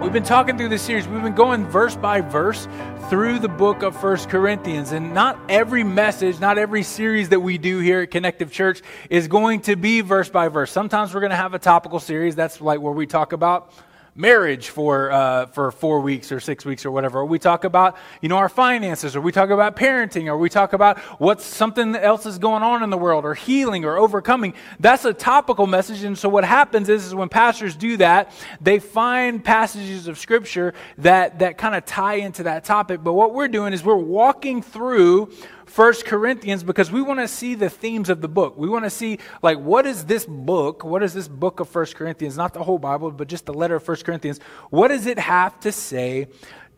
We've 0.00 0.14
been 0.14 0.22
talking 0.22 0.56
through 0.56 0.70
this 0.70 0.80
series. 0.80 1.06
We've 1.06 1.22
been 1.22 1.34
going 1.34 1.66
verse 1.66 1.94
by 1.94 2.22
verse 2.22 2.66
through 3.10 3.38
the 3.38 3.50
book 3.50 3.82
of 3.82 3.94
First 4.00 4.30
Corinthians. 4.30 4.92
And 4.92 5.12
not 5.12 5.38
every 5.50 5.84
message, 5.84 6.40
not 6.40 6.56
every 6.56 6.84
series 6.84 7.28
that 7.28 7.40
we 7.40 7.58
do 7.58 7.80
here 7.80 8.00
at 8.00 8.10
Connective 8.10 8.50
Church 8.50 8.80
is 9.10 9.28
going 9.28 9.60
to 9.62 9.76
be 9.76 10.00
verse 10.00 10.30
by 10.30 10.48
verse. 10.48 10.72
Sometimes 10.72 11.12
we're 11.12 11.20
going 11.20 11.30
to 11.30 11.36
have 11.36 11.52
a 11.52 11.58
topical 11.58 12.00
series. 12.00 12.34
That's 12.34 12.62
like 12.62 12.80
where 12.80 12.94
we 12.94 13.06
talk 13.06 13.34
about 13.34 13.74
marriage 14.20 14.68
for, 14.68 15.10
uh, 15.10 15.46
for 15.46 15.70
four 15.70 16.00
weeks 16.00 16.30
or 16.30 16.40
six 16.40 16.64
weeks 16.64 16.84
or 16.84 16.90
whatever. 16.90 17.20
Or 17.20 17.24
we 17.24 17.38
talk 17.38 17.64
about, 17.64 17.96
you 18.20 18.28
know, 18.28 18.36
our 18.36 18.48
finances, 18.48 19.16
or 19.16 19.20
we 19.20 19.32
talk 19.32 19.50
about 19.50 19.76
parenting, 19.76 20.26
or 20.26 20.36
we 20.36 20.48
talk 20.48 20.72
about 20.72 20.98
what's 21.18 21.44
something 21.44 21.96
else 21.96 22.26
is 22.26 22.38
going 22.38 22.62
on 22.62 22.82
in 22.82 22.90
the 22.90 22.98
world, 22.98 23.24
or 23.24 23.34
healing, 23.34 23.84
or 23.84 23.96
overcoming. 23.96 24.54
That's 24.78 25.04
a 25.04 25.12
topical 25.12 25.66
message. 25.66 26.04
And 26.04 26.16
so 26.16 26.28
what 26.28 26.44
happens 26.44 26.88
is, 26.88 27.06
is 27.06 27.14
when 27.14 27.28
pastors 27.28 27.74
do 27.74 27.96
that, 27.96 28.32
they 28.60 28.78
find 28.78 29.42
passages 29.42 30.06
of 30.06 30.18
scripture 30.18 30.74
that, 30.98 31.38
that 31.38 31.58
kind 31.58 31.74
of 31.74 31.84
tie 31.86 32.14
into 32.14 32.42
that 32.44 32.64
topic. 32.64 33.02
But 33.02 33.14
what 33.14 33.34
we're 33.34 33.48
doing 33.48 33.72
is 33.72 33.82
we're 33.82 33.96
walking 33.96 34.62
through 34.62 35.32
First 35.70 36.04
Corinthians 36.04 36.64
because 36.64 36.90
we 36.90 37.00
want 37.00 37.20
to 37.20 37.28
see 37.28 37.54
the 37.54 37.70
themes 37.70 38.08
of 38.08 38.20
the 38.20 38.28
book. 38.28 38.58
We 38.58 38.68
want 38.68 38.84
to 38.84 38.90
see, 38.90 39.20
like, 39.40 39.58
what 39.58 39.86
is 39.86 40.04
this 40.04 40.26
book? 40.26 40.82
What 40.82 41.02
is 41.04 41.14
this 41.14 41.28
book 41.28 41.60
of 41.60 41.68
First 41.68 41.94
Corinthians? 41.94 42.36
Not 42.36 42.54
the 42.54 42.62
whole 42.64 42.78
Bible, 42.78 43.12
but 43.12 43.28
just 43.28 43.46
the 43.46 43.54
letter 43.54 43.76
of 43.76 43.84
First 43.84 44.04
Corinthians. 44.04 44.40
What 44.70 44.88
does 44.88 45.06
it 45.06 45.18
have 45.18 45.60
to 45.60 45.70
say 45.70 46.26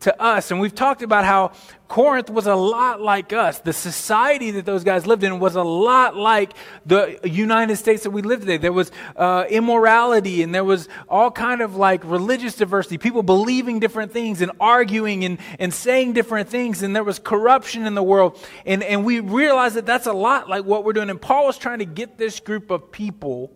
to 0.03 0.21
us. 0.21 0.51
And 0.51 0.59
we've 0.59 0.75
talked 0.75 1.01
about 1.01 1.25
how 1.25 1.51
Corinth 1.87 2.29
was 2.29 2.47
a 2.47 2.55
lot 2.55 3.01
like 3.01 3.33
us. 3.33 3.59
The 3.59 3.73
society 3.73 4.51
that 4.51 4.65
those 4.65 4.83
guys 4.83 5.05
lived 5.05 5.23
in 5.23 5.39
was 5.39 5.55
a 5.55 5.63
lot 5.63 6.15
like 6.15 6.53
the 6.85 7.19
United 7.23 7.77
States 7.77 8.03
that 8.03 8.11
we 8.11 8.21
live 8.21 8.41
today. 8.41 8.57
There 8.57 8.73
was 8.73 8.91
uh, 9.15 9.45
immorality 9.49 10.43
and 10.43 10.53
there 10.53 10.63
was 10.63 10.89
all 11.07 11.31
kind 11.31 11.61
of 11.61 11.75
like 11.75 12.03
religious 12.03 12.55
diversity, 12.55 12.97
people 12.97 13.23
believing 13.23 13.79
different 13.79 14.11
things 14.11 14.41
and 14.41 14.51
arguing 14.59 15.23
and, 15.23 15.37
and 15.59 15.73
saying 15.73 16.13
different 16.13 16.49
things. 16.49 16.83
And 16.83 16.95
there 16.95 17.03
was 17.03 17.19
corruption 17.19 17.85
in 17.85 17.95
the 17.95 18.03
world. 18.03 18.39
And, 18.65 18.83
and 18.83 19.05
we 19.05 19.19
realized 19.19 19.75
that 19.75 19.85
that's 19.85 20.07
a 20.07 20.13
lot 20.13 20.49
like 20.49 20.65
what 20.65 20.83
we're 20.83 20.93
doing. 20.93 21.09
And 21.09 21.21
Paul 21.21 21.45
was 21.45 21.57
trying 21.57 21.79
to 21.79 21.85
get 21.85 22.17
this 22.17 22.39
group 22.39 22.71
of 22.71 22.91
people 22.91 23.51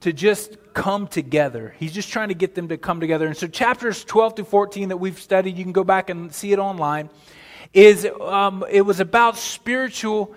to 0.00 0.12
just 0.12 0.56
come 0.72 1.06
together. 1.06 1.74
He's 1.78 1.92
just 1.92 2.10
trying 2.10 2.28
to 2.28 2.34
get 2.34 2.54
them 2.54 2.68
to 2.68 2.78
come 2.78 3.00
together. 3.00 3.26
And 3.26 3.36
so, 3.36 3.46
chapters 3.46 4.04
12 4.04 4.36
to 4.36 4.44
14 4.44 4.88
that 4.88 4.96
we've 4.96 5.18
studied, 5.18 5.56
you 5.56 5.64
can 5.64 5.72
go 5.72 5.84
back 5.84 6.10
and 6.10 6.32
see 6.32 6.52
it 6.52 6.58
online, 6.58 7.10
is 7.72 8.06
um, 8.20 8.64
it 8.70 8.82
was 8.82 9.00
about 9.00 9.36
spiritual 9.36 10.34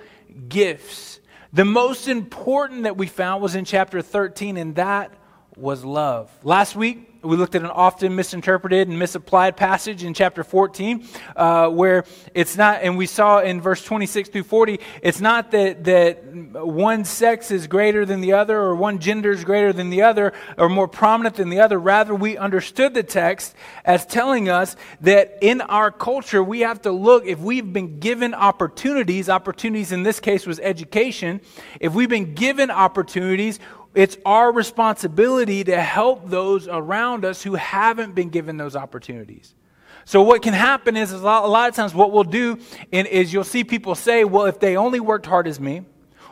gifts. 0.50 1.19
The 1.53 1.66
most 1.66 2.08
important 2.08 2.84
that 2.84 2.97
we 2.97 3.08
found 3.08 3.41
was 3.41 3.56
in 3.56 3.66
chapter 3.66 4.02
13, 4.02 4.58
and 4.58 4.75
that 4.75 5.14
was 5.56 5.86
love. 5.86 6.31
Last 6.44 6.75
week, 6.75 7.12
we 7.24 7.38
looked 7.38 7.56
at 7.56 7.64
an 7.64 7.70
often 7.70 8.16
misinterpreted 8.16 8.88
and 8.88 9.00
misapplied 9.00 9.56
passage 9.56 10.04
in 10.04 10.14
chapter 10.14 10.44
14 10.44 11.06
uh, 11.36 11.70
where 11.70 12.06
it's 12.34 12.58
not 12.58 12.82
and 12.84 12.98
we 12.98 13.06
saw 13.06 13.40
in 13.40 13.62
verse 13.62 13.84
26 13.84 14.30
through 14.30 14.44
40 14.44 14.80
it's 15.02 15.22
not 15.22 15.52
that 15.52 15.84
that 15.86 16.24
one 16.54 17.06
sex 17.06 17.52
is 17.52 17.68
greater 17.68 18.06
than 18.06 18.22
the 18.22 18.34
other 18.34 18.60
or 18.60 18.76
one 18.76 19.00
gender 19.00 19.32
is 19.32 19.44
greater 19.44 19.74
than 19.74 19.90
the 19.90 20.02
other 20.02 20.34
or 20.58 20.70
more 20.70 20.88
prominent 20.88 21.36
than 21.36 21.50
the 21.50 21.60
other. 21.60 21.80
Rather 21.80 22.14
we 22.16 22.38
understood 22.38 22.94
the 22.94 23.04
text 23.04 23.56
as 23.86 24.06
telling 24.06 24.50
us 24.50 24.76
that 25.02 25.38
in 25.42 25.62
our 25.62 25.92
culture 25.92 26.44
we 26.44 26.62
have 26.62 26.82
to 26.82 26.92
look 26.92 27.26
if 27.26 27.40
we've 27.40 27.72
been 27.72 28.00
given 28.00 28.34
opportunities 28.34 29.30
opportunities 29.30 29.92
in 29.92 30.04
this 30.04 30.20
case 30.20 30.46
was 30.46 30.60
education 30.60 31.42
if 31.80 31.94
we've 31.94 32.10
been 32.10 32.34
given 32.34 32.70
opportunities 32.70 33.60
it's 33.96 34.18
our 34.26 34.52
responsibility 34.52 35.64
to 35.66 35.80
help 35.80 36.30
those 36.30 36.68
around 36.68 37.26
us 37.26 37.44
who 37.44 37.56
haven't 37.56 38.16
been 38.16 38.30
given 38.30 38.58
those 38.58 38.76
opportunities. 38.76 39.54
So 40.06 40.22
what 40.22 40.42
can 40.42 40.54
happen 40.54 40.98
is, 40.98 41.12
is 41.14 41.22
a, 41.22 41.26
lot, 41.26 41.46
a 41.46 41.48
lot 41.48 41.70
of 41.70 41.76
times 41.76 41.94
what 41.94 42.12
we'll 42.12 42.24
do 42.24 42.59
in, 42.92 43.06
is 43.06 43.32
you'll 43.32 43.44
see 43.44 43.64
people 43.64 43.96
say, 43.96 44.24
well, 44.24 44.46
if 44.46 44.59
they 44.59 44.76
only 44.76 45.00
worked 45.00 45.26
hard 45.26 45.48
as 45.48 45.59
me, 45.59 45.84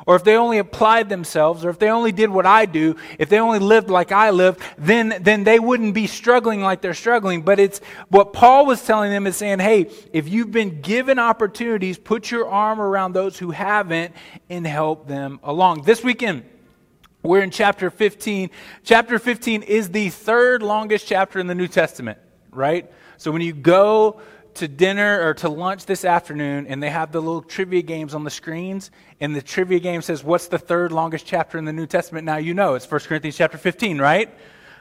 or 0.08 0.16
if 0.16 0.24
they 0.24 0.36
only 0.36 0.58
applied 0.58 1.10
themselves, 1.10 1.64
or 1.64 1.70
if 1.70 1.78
they 1.78 1.90
only 1.90 2.12
did 2.12 2.30
what 2.30 2.46
I 2.46 2.66
do, 2.66 2.96
if 3.20 3.30
they 3.30 3.40
only 3.40 3.60
lived 3.60 3.90
like 3.90 4.12
I 4.12 4.32
live, 4.32 4.58
then, 4.78 5.16
then 5.22 5.44
they 5.44 5.60
wouldn't 5.60 5.94
be 5.94 6.08
struggling 6.08 6.62
like 6.62 6.82
they're 6.82 6.96
struggling. 6.96 7.44
But 7.44 7.60
it's 7.60 7.82
what 8.10 8.34
Paul 8.34 8.66
was 8.66 8.84
telling 8.84 9.12
them 9.12 9.28
is 9.28 9.38
saying, 9.38 9.60
hey, 9.60 9.92
if 10.12 10.28
you've 10.28 10.52
been 10.52 10.82
given 10.82 11.20
opportunities, 11.20 12.00
put 12.00 12.32
your 12.32 12.50
arm 12.50 12.82
around 12.82 13.14
those 13.14 13.38
who 13.38 13.52
haven't 13.52 14.16
and 14.50 14.66
help 14.66 15.08
them 15.08 15.40
along. 15.44 15.84
This 15.84 16.04
weekend, 16.04 16.46
we're 17.24 17.42
in 17.42 17.52
chapter 17.52 17.90
15. 17.90 18.50
Chapter 18.84 19.20
15 19.20 19.64
is 19.64 19.90
the 19.90 20.10
third 20.10 20.64
longest 20.64 21.08
chapter 21.08 21.40
in 21.40 21.48
the 21.48 21.56
New 21.56 21.68
Testament, 21.68 22.18
right? 22.52 22.92
So 23.18 23.32
when 23.32 23.42
you 23.42 23.54
go 23.54 24.22
to 24.56 24.68
dinner 24.68 25.22
or 25.22 25.34
to 25.34 25.50
lunch 25.50 25.86
this 25.86 26.04
afternoon 26.04 26.68
and 26.68 26.82
they 26.82 26.90
have 26.90 27.12
the 27.12 27.22
little 27.22 27.42
trivia 27.42 27.82
games 27.82 28.14
on 28.14 28.24
the 28.24 28.30
screens 28.30 28.92
and 29.20 29.36
the 29.36 29.42
trivia 29.42 29.80
game 29.80 30.02
says 30.02 30.24
what's 30.24 30.48
the 30.48 30.60
third 30.60 30.92
longest 30.92 31.26
chapter 31.26 31.58
in 31.58 31.66
the 31.66 31.72
new 31.72 31.86
testament 31.86 32.26
now 32.26 32.38
you 32.38 32.54
know 32.54 32.76
it's 32.76 32.90
1 32.90 33.00
corinthians 33.02 33.38
chapter 33.38 33.58
15 33.58 34.00
right 34.00 34.30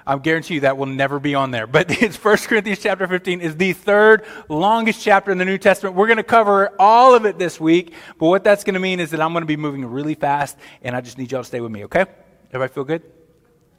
i 0.06 0.18
guarantee 0.18 0.54
you 0.54 0.60
that 0.60 0.76
will 0.76 0.86
never 0.86 1.20
be 1.20 1.36
on 1.36 1.52
there 1.52 1.68
but 1.68 1.88
it's 2.02 2.16
1 2.22 2.36
corinthians 2.38 2.80
chapter 2.80 3.06
15 3.06 3.40
is 3.40 3.56
the 3.56 3.72
third 3.72 4.24
longest 4.48 5.02
chapter 5.02 5.30
in 5.30 5.38
the 5.38 5.44
new 5.44 5.58
testament 5.58 5.94
we're 5.94 6.08
going 6.08 6.16
to 6.16 6.24
cover 6.24 6.72
all 6.80 7.14
of 7.14 7.24
it 7.24 7.38
this 7.38 7.60
week 7.60 7.94
but 8.18 8.26
what 8.26 8.42
that's 8.42 8.64
going 8.64 8.74
to 8.74 8.80
mean 8.80 8.98
is 8.98 9.10
that 9.10 9.20
i'm 9.20 9.32
going 9.32 9.42
to 9.42 9.46
be 9.46 9.56
moving 9.56 9.86
really 9.86 10.14
fast 10.14 10.56
and 10.82 10.96
i 10.96 11.00
just 11.00 11.16
need 11.16 11.30
y'all 11.30 11.42
to 11.42 11.46
stay 11.46 11.60
with 11.60 11.70
me 11.70 11.84
okay 11.84 12.06
Everybody 12.52 12.74
feel 12.74 12.84
good? 12.84 13.02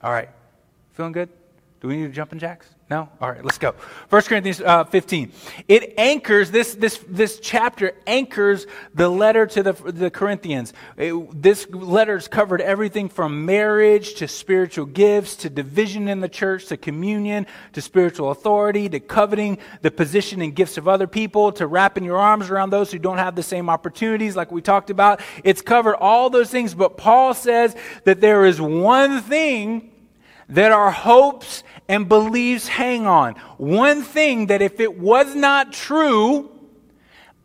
All 0.01 0.11
right. 0.11 0.29
Feeling 0.93 1.11
good? 1.11 1.29
Do 1.81 1.89
we 1.89 1.97
need 1.97 2.07
to 2.07 2.13
jump 2.13 2.31
in 2.31 2.39
jacks? 2.39 2.67
No? 2.91 3.07
All 3.22 3.31
right, 3.31 3.41
let's 3.41 3.57
go. 3.57 3.74
1 4.09 4.22
Corinthians 4.24 4.59
uh, 4.59 4.84
15. 4.84 5.31
It 5.69 5.94
anchors, 5.97 6.52
this, 6.52 6.75
this, 6.75 7.00
this 7.07 7.40
chapter 7.40 7.96
anchors 8.06 8.68
the 8.94 9.07
letter 9.07 9.47
to 9.47 9.63
the, 9.63 9.72
the 9.72 10.12
Corinthians. 10.12 10.74
It, 10.97 11.41
this 11.41 11.69
letter's 11.69 12.28
covered 12.28 12.59
everything 12.59 13.07
from 13.07 13.46
marriage 13.46 14.16
to 14.16 14.28
spiritual 14.28 14.88
gifts 14.88 15.38
to 15.38 15.50
division 15.50 16.09
in 16.09 16.19
the 16.19 16.28
church 16.28 16.66
to 16.66 16.75
communion 16.75 17.47
to 17.72 17.81
spiritual 17.81 18.29
authority 18.29 18.90
to 18.90 19.00
coveting 19.00 19.58
the 19.84 19.90
position 19.90 20.41
and 20.41 20.53
gifts 20.53 20.78
of 20.78 20.90
other 20.90 21.08
people 21.08 21.53
to 21.53 21.68
wrapping 21.68 22.03
your 22.03 22.18
arms 22.18 22.50
around 22.50 22.72
those 22.72 22.91
who 22.91 23.00
don't 23.00 23.19
have 23.19 23.38
the 23.38 23.44
same 23.44 23.69
opportunities 23.69 24.35
like 24.35 24.52
we 24.52 24.62
talked 24.62 24.90
about. 24.90 25.22
It's 25.46 25.62
covered 25.62 25.96
all 25.96 26.29
those 26.29 26.50
things, 26.50 26.73
but 26.73 26.97
Paul 26.97 27.34
says 27.35 27.73
that 28.03 28.19
there 28.19 28.44
is 28.44 28.59
one 28.59 29.22
thing 29.22 29.91
that 30.51 30.72
our 30.72 30.91
hopes 30.91 31.63
and 31.88 32.07
beliefs 32.07 32.67
hang 32.67 33.07
on. 33.07 33.35
One 33.57 34.03
thing 34.03 34.47
that 34.47 34.62
if 34.62 34.79
it 34.79 34.97
was 34.97 35.34
not 35.35 35.73
true, 35.73 36.51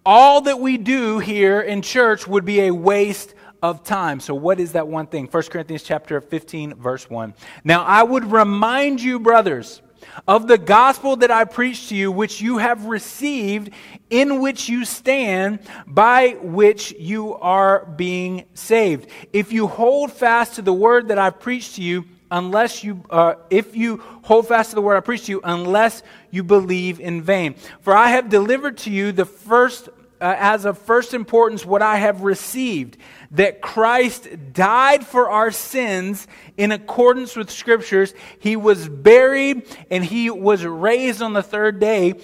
all 0.05 0.43
that 0.43 0.61
we 0.61 0.77
do 0.77 1.19
here 1.19 1.61
in 1.61 1.83
church 1.83 2.27
would 2.27 2.45
be 2.45 2.63
a 2.63 2.75
waste 2.75 3.35
of 3.63 3.83
time. 3.83 4.21
So 4.21 4.35
what 4.35 4.61
is 4.61 4.73
that 4.73 4.87
one 4.87 5.07
thing? 5.07 5.27
1 5.27 5.43
Corinthians 5.45 5.83
chapter 5.83 6.21
15 6.21 6.75
verse 6.75 7.09
1. 7.09 7.35
Now 7.65 7.83
I 7.83 8.03
would 8.03 8.31
remind 8.31 9.01
you 9.01 9.19
brothers 9.19 9.83
of 10.29 10.47
the 10.47 10.59
gospel 10.59 11.17
that 11.17 11.31
I 11.31 11.45
preached 11.45 11.89
to 11.89 11.97
you 11.97 12.13
which 12.13 12.41
you 12.41 12.59
have 12.59 12.85
received 12.85 13.71
in 14.11 14.41
which 14.41 14.69
you 14.69 14.85
stand 14.85 15.61
by 15.87 16.37
which 16.41 16.93
you 16.99 17.35
are 17.35 17.85
being 17.85 18.45
saved. 18.55 19.11
If 19.33 19.53
you 19.53 19.67
hold 19.67 20.13
fast 20.13 20.55
to 20.57 20.63
the 20.63 20.73
word 20.73 21.09
that 21.09 21.19
I 21.19 21.31
preached 21.31 21.77
to 21.77 21.83
you 21.83 22.05
unless 22.31 22.83
you, 22.85 23.05
uh, 23.11 23.35
if 23.51 23.77
you 23.77 23.99
hold 24.23 24.49
fast 24.49 24.71
to 24.71 24.77
the 24.77 24.83
word 24.83 24.97
I 24.97 25.01
preach 25.01 25.27
to 25.27 25.33
you, 25.33 25.41
unless 25.45 26.03
you 26.31 26.43
believe 26.43 27.01
in 27.01 27.23
vain. 27.23 27.55
For 27.81 27.95
I 27.95 28.09
have 28.09 28.29
delivered 28.29 28.79
to 28.79 28.91
you 28.91 29.13
the 29.13 29.25
first, 29.25 29.89
uh, 30.27 30.35
as 30.41 30.65
of 30.65 30.77
first 30.77 31.15
importance, 31.15 31.65
what 31.65 31.83
I 31.83 31.99
have 31.99 32.23
received 32.23 32.97
that 33.31 33.61
Christ 33.61 34.27
died 34.53 35.07
for 35.07 35.31
our 35.31 35.53
sins 35.53 36.27
in 36.57 36.73
accordance 36.73 37.37
with 37.37 37.49
scriptures. 37.49 38.13
He 38.41 38.57
was 38.57 38.89
buried 38.89 39.63
and 39.89 40.05
he 40.05 40.29
was 40.31 40.65
raised 40.65 41.23
on 41.23 41.33
the 41.33 41.45
third 41.45 41.79
day 41.79 42.15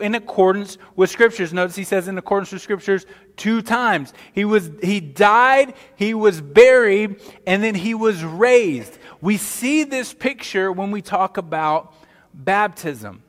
in 0.00 0.16
accordance 0.16 0.78
with 0.96 1.10
scriptures. 1.10 1.52
Notice 1.52 1.76
he 1.76 1.84
says 1.84 2.08
in 2.08 2.18
accordance 2.18 2.50
with 2.50 2.60
scriptures 2.60 3.06
two 3.36 3.62
times. 3.62 4.12
He 4.32 4.44
was, 4.44 4.72
he 4.82 4.98
died, 4.98 5.74
he 5.94 6.14
was 6.14 6.40
buried, 6.40 7.20
and 7.46 7.62
then 7.62 7.76
he 7.76 7.94
was 7.94 8.24
raised. 8.24 8.98
We 9.20 9.36
see 9.36 9.84
this 9.84 10.12
picture 10.12 10.72
when 10.72 10.90
we 10.90 11.02
talk 11.02 11.36
about 11.36 11.94
baptism. 12.34 13.22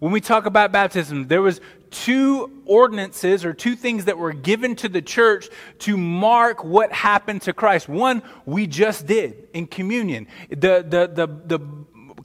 When 0.00 0.12
we 0.12 0.20
talk 0.20 0.44
about 0.44 0.70
baptism, 0.70 1.28
there 1.28 1.40
was 1.40 1.62
two 1.94 2.50
ordinances 2.66 3.44
or 3.44 3.54
two 3.54 3.76
things 3.76 4.06
that 4.06 4.18
were 4.18 4.32
given 4.32 4.74
to 4.76 4.88
the 4.88 5.00
church 5.00 5.48
to 5.78 5.96
mark 5.96 6.64
what 6.64 6.92
happened 6.92 7.42
to 7.42 7.52
Christ. 7.52 7.88
One 7.88 8.22
we 8.44 8.66
just 8.66 9.06
did 9.06 9.48
in 9.54 9.66
communion. 9.66 10.26
The, 10.50 10.84
the, 10.86 11.10
the, 11.12 11.26
the 11.46 11.60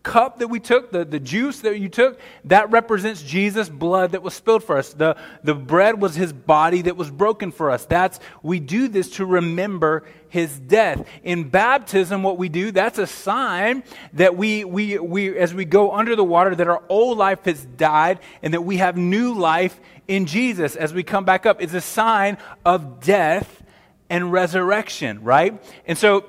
cup 0.04 0.40
that 0.40 0.48
we 0.48 0.60
took, 0.60 0.92
the, 0.92 1.04
the 1.04 1.20
juice 1.20 1.60
that 1.62 1.78
you 1.80 1.90
took, 1.90 2.20
that 2.46 2.72
represents 2.72 3.22
Jesus' 3.22 3.70
blood 3.70 4.14
that 4.14 4.24
was 4.24 4.34
spilled 4.34 4.64
for 4.64 4.78
us. 4.78 4.94
The, 4.94 5.18
the 5.44 5.54
bread 5.54 6.02
was 6.02 6.16
his 6.16 6.32
body 6.32 6.84
that 6.84 6.96
was 6.96 7.12
broken 7.12 7.52
for 7.52 7.70
us. 7.70 7.86
That's, 7.86 8.20
we 8.42 8.60
do 8.60 8.88
this 8.88 9.12
to 9.18 9.26
remember 9.26 10.04
his 10.30 10.58
death. 10.60 11.06
In 11.24 11.50
baptism, 11.50 12.24
what 12.24 12.38
we 12.38 12.50
do, 12.50 12.72
that's 12.72 12.98
a 12.98 13.08
sign 13.08 13.84
that 14.14 14.38
we, 14.38 14.64
we, 14.64 14.98
we, 15.00 15.38
as 15.38 15.54
we 15.54 15.66
go 15.66 15.92
under 15.92 16.16
the 16.16 16.24
water, 16.24 16.56
that 16.56 16.68
our 16.68 16.84
old 16.88 17.18
life 17.18 17.44
has 17.46 17.66
died 17.66 18.20
and 18.42 18.54
that 18.54 18.62
we 18.62 18.78
have 18.78 18.96
new 18.96 19.34
life 19.34 19.80
in 20.08 20.26
Jesus 20.26 20.76
as 20.76 20.94
we 20.94 21.04
come 21.04 21.26
back 21.26 21.46
up. 21.46 21.62
It's 21.62 21.74
a 21.74 21.82
sign 21.82 22.38
of 22.66 23.02
death 23.02 23.64
and 24.10 24.32
resurrection, 24.32 25.24
right? 25.24 25.62
And 25.86 25.98
so, 25.98 26.26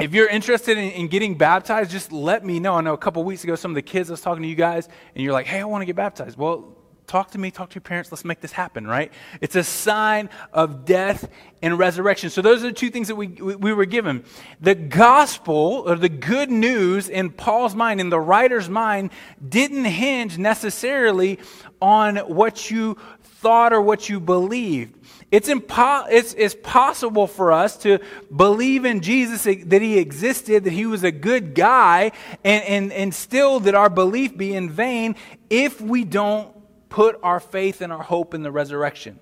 if 0.00 0.14
you're 0.14 0.28
interested 0.28 0.78
in, 0.78 0.90
in, 0.90 1.08
getting 1.08 1.36
baptized, 1.36 1.90
just 1.90 2.12
let 2.12 2.44
me 2.44 2.60
know. 2.60 2.74
I 2.74 2.80
know 2.80 2.94
a 2.94 2.98
couple 2.98 3.24
weeks 3.24 3.42
ago, 3.42 3.56
some 3.56 3.72
of 3.72 3.74
the 3.74 3.82
kids 3.82 4.10
I 4.10 4.12
was 4.12 4.20
talking 4.20 4.42
to 4.42 4.48
you 4.48 4.54
guys, 4.54 4.88
and 5.14 5.24
you're 5.24 5.32
like, 5.32 5.46
hey, 5.46 5.60
I 5.60 5.64
want 5.64 5.82
to 5.82 5.86
get 5.86 5.96
baptized. 5.96 6.38
Well, 6.38 6.76
talk 7.08 7.32
to 7.32 7.38
me, 7.38 7.50
talk 7.50 7.70
to 7.70 7.74
your 7.74 7.82
parents, 7.82 8.12
let's 8.12 8.24
make 8.24 8.40
this 8.40 8.52
happen, 8.52 8.86
right? 8.86 9.12
It's 9.40 9.56
a 9.56 9.64
sign 9.64 10.28
of 10.52 10.84
death 10.84 11.28
and 11.62 11.78
resurrection. 11.78 12.30
So, 12.30 12.42
those 12.42 12.62
are 12.62 12.68
the 12.68 12.72
two 12.72 12.90
things 12.90 13.08
that 13.08 13.16
we, 13.16 13.28
we, 13.28 13.56
we 13.56 13.72
were 13.72 13.86
given. 13.86 14.24
The 14.60 14.76
gospel, 14.76 15.84
or 15.86 15.96
the 15.96 16.08
good 16.08 16.50
news 16.50 17.08
in 17.08 17.30
Paul's 17.30 17.74
mind, 17.74 18.00
in 18.00 18.10
the 18.10 18.20
writer's 18.20 18.68
mind, 18.68 19.10
didn't 19.46 19.86
hinge 19.86 20.38
necessarily 20.38 21.40
on 21.80 22.18
what 22.18 22.70
you 22.70 22.98
thought 23.22 23.72
or 23.72 23.80
what 23.80 24.08
you 24.08 24.20
believed. 24.20 24.94
It's, 25.30 25.48
impo- 25.48 26.06
it's, 26.10 26.32
it's 26.34 26.56
possible 26.62 27.26
for 27.26 27.52
us 27.52 27.76
to 27.78 27.98
believe 28.34 28.86
in 28.86 29.02
Jesus, 29.02 29.46
eh, 29.46 29.62
that 29.66 29.82
he 29.82 29.98
existed, 29.98 30.64
that 30.64 30.72
he 30.72 30.86
was 30.86 31.04
a 31.04 31.10
good 31.10 31.54
guy, 31.54 32.12
and, 32.44 32.64
and, 32.64 32.92
and 32.92 33.14
still 33.14 33.60
that 33.60 33.74
our 33.74 33.90
belief 33.90 34.36
be 34.36 34.54
in 34.54 34.70
vain 34.70 35.16
if 35.50 35.80
we 35.80 36.04
don't 36.04 36.54
put 36.88 37.18
our 37.22 37.40
faith 37.40 37.82
and 37.82 37.92
our 37.92 38.02
hope 38.02 38.32
in 38.32 38.42
the 38.42 38.50
resurrection. 38.50 39.20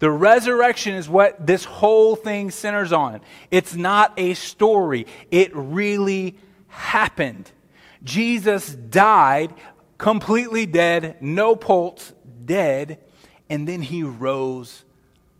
The 0.00 0.10
resurrection 0.10 0.96
is 0.96 1.08
what 1.08 1.46
this 1.46 1.64
whole 1.64 2.14
thing 2.14 2.50
centers 2.50 2.92
on. 2.92 3.20
It's 3.50 3.74
not 3.74 4.12
a 4.18 4.34
story, 4.34 5.06
it 5.30 5.50
really 5.54 6.36
happened. 6.68 7.50
Jesus 8.04 8.74
died 8.74 9.54
completely 9.96 10.66
dead, 10.66 11.16
no 11.20 11.54
pulse, 11.56 12.12
dead, 12.44 12.98
and 13.48 13.66
then 13.66 13.80
he 13.80 14.02
rose 14.02 14.84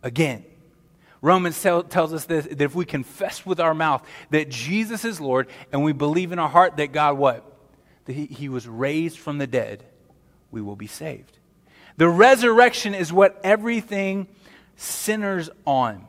again. 0.03 0.45
Romans 1.21 1.59
tell, 1.61 1.83
tells 1.83 2.13
us 2.13 2.25
this, 2.25 2.45
that 2.45 2.61
if 2.61 2.75
we 2.75 2.83
confess 2.83 3.45
with 3.45 3.61
our 3.61 3.73
mouth 3.73 4.05
that 4.29 4.49
Jesus 4.49 5.05
is 5.05 5.21
Lord 5.21 5.47
and 5.71 5.81
we 5.81 5.93
believe 5.93 6.33
in 6.33 6.37
our 6.37 6.49
heart 6.49 6.77
that 6.77 6.91
God 6.91 7.17
what? 7.17 7.49
That 8.05 8.13
he, 8.13 8.25
he 8.25 8.49
was 8.49 8.67
raised 8.67 9.17
from 9.17 9.37
the 9.37 9.47
dead, 9.47 9.85
we 10.51 10.61
will 10.61 10.75
be 10.75 10.87
saved. 10.87 11.39
The 11.95 12.09
resurrection 12.09 12.93
is 12.93 13.13
what 13.13 13.39
everything 13.43 14.27
centers 14.75 15.49
on. 15.65 16.05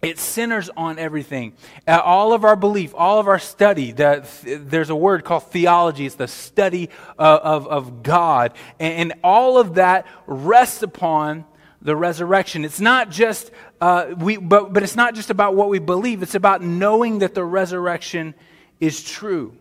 It 0.00 0.18
centers 0.18 0.70
on 0.76 0.98
everything. 0.98 1.54
Uh, 1.86 2.00
all 2.04 2.32
of 2.32 2.44
our 2.44 2.54
belief, 2.54 2.94
all 2.94 3.18
of 3.18 3.26
our 3.26 3.38
study, 3.38 3.90
the, 3.90 4.28
there's 4.44 4.90
a 4.90 4.96
word 4.96 5.24
called 5.24 5.44
theology. 5.44 6.06
It's 6.06 6.14
the 6.14 6.28
study 6.28 6.90
uh, 7.18 7.40
of, 7.42 7.66
of 7.66 8.02
God. 8.02 8.52
And, 8.78 9.12
and, 9.12 9.20
all 9.24 9.58
of 9.58 9.74
that 9.74 10.06
rests 10.26 10.82
upon 10.82 11.46
the 11.80 11.94
resurrection. 11.94 12.64
It's 12.64 12.80
not 12.80 13.10
just, 13.10 13.50
uh, 13.80 14.14
we, 14.18 14.36
but, 14.36 14.72
but 14.72 14.82
it's 14.82 14.96
not 14.96 15.14
just 15.14 15.30
about 15.30 15.54
what 15.54 15.68
we 15.68 15.78
believe. 15.78 16.22
It's 16.22 16.34
about 16.34 16.62
knowing 16.62 17.20
that 17.20 17.34
the 17.34 17.44
resurrection 17.44 18.34
is 18.80 19.02
true. 19.02 19.56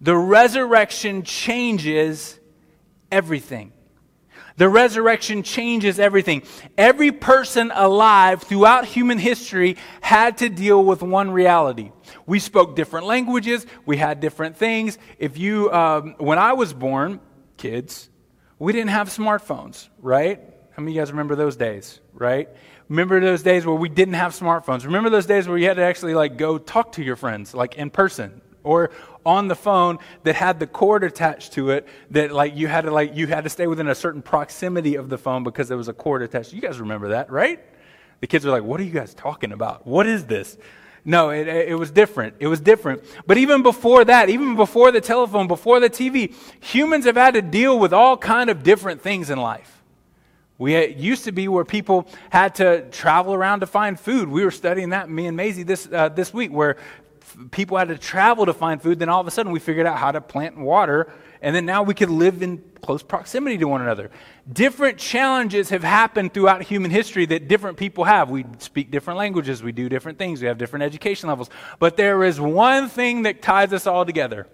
The 0.00 0.16
resurrection 0.16 1.22
changes 1.22 2.38
everything. 3.10 3.72
The 4.56 4.68
resurrection 4.68 5.42
changes 5.42 5.98
everything. 5.98 6.42
Every 6.78 7.12
person 7.12 7.70
alive 7.74 8.42
throughout 8.42 8.86
human 8.86 9.18
history 9.18 9.76
had 10.00 10.38
to 10.38 10.48
deal 10.48 10.82
with 10.82 11.02
one 11.02 11.30
reality. 11.30 11.92
We 12.26 12.38
spoke 12.38 12.74
different 12.74 13.06
languages, 13.06 13.66
we 13.84 13.98
had 13.98 14.20
different 14.20 14.56
things. 14.56 14.96
If 15.18 15.36
you, 15.36 15.70
um, 15.72 16.14
when 16.18 16.38
I 16.38 16.54
was 16.54 16.72
born, 16.72 17.20
kids, 17.58 18.08
we 18.58 18.72
didn't 18.72 18.90
have 18.90 19.08
smartphones, 19.08 19.88
right? 20.00 20.40
How 20.76 20.82
many 20.82 20.92
of 20.92 20.96
you 20.96 21.00
guys 21.00 21.10
remember 21.10 21.36
those 21.36 21.56
days, 21.56 22.00
right? 22.12 22.50
Remember 22.90 23.18
those 23.18 23.42
days 23.42 23.64
where 23.64 23.74
we 23.74 23.88
didn't 23.88 24.12
have 24.12 24.32
smartphones. 24.32 24.84
Remember 24.84 25.08
those 25.08 25.24
days 25.24 25.48
where 25.48 25.56
you 25.56 25.68
had 25.68 25.78
to 25.78 25.82
actually 25.82 26.12
like 26.12 26.36
go 26.36 26.58
talk 26.58 26.92
to 26.92 27.02
your 27.02 27.16
friends, 27.16 27.54
like 27.54 27.76
in 27.76 27.88
person, 27.88 28.42
or 28.62 28.90
on 29.24 29.48
the 29.48 29.54
phone 29.54 29.98
that 30.24 30.34
had 30.34 30.60
the 30.60 30.66
cord 30.66 31.02
attached 31.02 31.54
to 31.54 31.70
it 31.70 31.88
that 32.10 32.30
like 32.30 32.54
you 32.54 32.68
had 32.68 32.82
to 32.82 32.90
like 32.90 33.16
you 33.16 33.26
had 33.26 33.44
to 33.44 33.50
stay 33.50 33.66
within 33.66 33.88
a 33.88 33.94
certain 33.94 34.20
proximity 34.20 34.96
of 34.96 35.08
the 35.08 35.16
phone 35.16 35.44
because 35.44 35.66
there 35.66 35.78
was 35.78 35.88
a 35.88 35.94
cord 35.94 36.20
attached. 36.20 36.52
You 36.52 36.60
guys 36.60 36.78
remember 36.78 37.08
that, 37.08 37.30
right? 37.30 37.58
The 38.20 38.26
kids 38.26 38.44
are 38.44 38.50
like, 38.50 38.62
"What 38.62 38.78
are 38.78 38.84
you 38.84 38.92
guys 38.92 39.14
talking 39.14 39.52
about? 39.52 39.86
What 39.86 40.06
is 40.06 40.26
this?" 40.26 40.58
No, 41.06 41.30
it, 41.30 41.48
it 41.48 41.78
was 41.78 41.90
different. 41.90 42.34
It 42.38 42.48
was 42.48 42.60
different. 42.60 43.02
But 43.26 43.38
even 43.38 43.62
before 43.62 44.04
that, 44.04 44.28
even 44.28 44.56
before 44.56 44.92
the 44.92 45.00
telephone, 45.00 45.46
before 45.46 45.80
the 45.80 45.88
TV, 45.88 46.34
humans 46.60 47.06
have 47.06 47.16
had 47.16 47.32
to 47.32 47.40
deal 47.40 47.78
with 47.78 47.94
all 47.94 48.18
kind 48.18 48.50
of 48.50 48.62
different 48.62 49.00
things 49.00 49.30
in 49.30 49.38
life. 49.38 49.75
We 50.58 50.86
used 50.94 51.24
to 51.24 51.32
be 51.32 51.48
where 51.48 51.64
people 51.64 52.08
had 52.30 52.54
to 52.56 52.88
travel 52.90 53.34
around 53.34 53.60
to 53.60 53.66
find 53.66 53.98
food. 53.98 54.28
We 54.28 54.44
were 54.44 54.50
studying 54.50 54.90
that, 54.90 55.10
me 55.10 55.26
and 55.26 55.36
Maisie, 55.36 55.64
this, 55.64 55.88
uh, 55.92 56.08
this 56.08 56.32
week, 56.32 56.50
where 56.50 56.76
people 57.50 57.76
had 57.76 57.88
to 57.88 57.98
travel 57.98 58.46
to 58.46 58.54
find 58.54 58.80
food. 58.80 58.98
Then 58.98 59.08
all 59.08 59.20
of 59.20 59.26
a 59.26 59.30
sudden 59.30 59.52
we 59.52 59.60
figured 59.60 59.86
out 59.86 59.98
how 59.98 60.12
to 60.12 60.20
plant 60.20 60.56
and 60.56 60.64
water. 60.64 61.12
And 61.42 61.54
then 61.54 61.66
now 61.66 61.82
we 61.82 61.92
could 61.92 62.08
live 62.08 62.42
in 62.42 62.62
close 62.80 63.02
proximity 63.02 63.58
to 63.58 63.68
one 63.68 63.82
another. 63.82 64.10
Different 64.50 64.96
challenges 64.96 65.68
have 65.70 65.82
happened 65.82 66.32
throughout 66.32 66.62
human 66.62 66.90
history 66.90 67.26
that 67.26 67.48
different 67.48 67.76
people 67.76 68.04
have. 68.04 68.30
We 68.30 68.46
speak 68.58 68.90
different 68.90 69.18
languages, 69.18 69.62
we 69.62 69.72
do 69.72 69.88
different 69.88 70.18
things, 70.18 70.40
we 70.40 70.46
have 70.46 70.56
different 70.56 70.84
education 70.84 71.28
levels. 71.28 71.50
But 71.78 71.96
there 71.96 72.24
is 72.24 72.40
one 72.40 72.88
thing 72.88 73.22
that 73.22 73.42
ties 73.42 73.72
us 73.72 73.86
all 73.86 74.06
together 74.06 74.46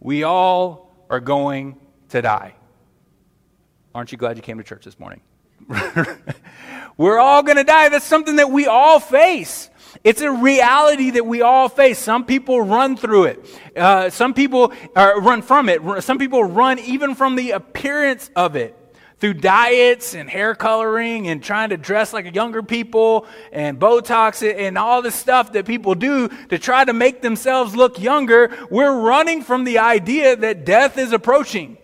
we 0.00 0.22
all 0.22 0.90
are 1.10 1.20
going 1.20 1.78
to 2.08 2.22
die. 2.22 2.54
Aren't 3.94 4.12
you 4.12 4.18
glad 4.18 4.36
you 4.36 4.42
came 4.42 4.58
to 4.58 4.64
church 4.64 4.84
this 4.84 4.98
morning? 4.98 5.20
We're 6.96 7.18
all 7.18 7.42
going 7.42 7.56
to 7.56 7.64
die. 7.64 7.88
That's 7.88 8.04
something 8.04 8.36
that 8.36 8.50
we 8.50 8.66
all 8.66 9.00
face. 9.00 9.70
It's 10.04 10.20
a 10.20 10.30
reality 10.30 11.10
that 11.12 11.26
we 11.26 11.42
all 11.42 11.68
face. 11.68 11.98
Some 11.98 12.24
people 12.24 12.60
run 12.60 12.96
through 12.96 13.24
it. 13.24 13.60
Uh, 13.76 14.10
some 14.10 14.34
people 14.34 14.72
uh, 14.94 15.14
run 15.20 15.42
from 15.42 15.68
it. 15.68 15.80
Some 16.02 16.18
people 16.18 16.44
run 16.44 16.78
even 16.78 17.14
from 17.14 17.36
the 17.36 17.50
appearance 17.52 18.30
of 18.36 18.54
it 18.54 18.76
through 19.18 19.34
diets 19.34 20.14
and 20.14 20.30
hair 20.30 20.54
coloring 20.54 21.28
and 21.28 21.42
trying 21.42 21.70
to 21.70 21.76
dress 21.76 22.12
like 22.12 22.34
younger 22.34 22.62
people 22.62 23.26
and 23.52 23.78
Botox 23.78 24.42
and 24.42 24.78
all 24.78 25.02
the 25.02 25.10
stuff 25.10 25.52
that 25.52 25.66
people 25.66 25.94
do 25.94 26.28
to 26.48 26.58
try 26.58 26.84
to 26.84 26.92
make 26.92 27.20
themselves 27.20 27.76
look 27.76 28.00
younger. 28.00 28.50
We're 28.70 28.98
running 28.98 29.42
from 29.42 29.64
the 29.64 29.78
idea 29.78 30.36
that 30.36 30.64
death 30.64 30.96
is 30.96 31.12
approaching. 31.12 31.76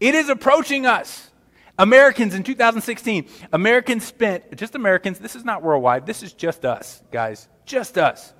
It 0.00 0.14
is 0.14 0.28
approaching 0.28 0.86
us. 0.86 1.30
Americans 1.78 2.34
in 2.34 2.42
2016, 2.42 3.28
Americans 3.52 4.04
spent, 4.04 4.56
just 4.56 4.74
Americans, 4.74 5.20
this 5.20 5.36
is 5.36 5.44
not 5.44 5.62
worldwide, 5.62 6.06
this 6.06 6.24
is 6.24 6.32
just 6.32 6.64
us, 6.64 7.02
guys, 7.12 7.48
just 7.66 7.96
us, 7.96 8.32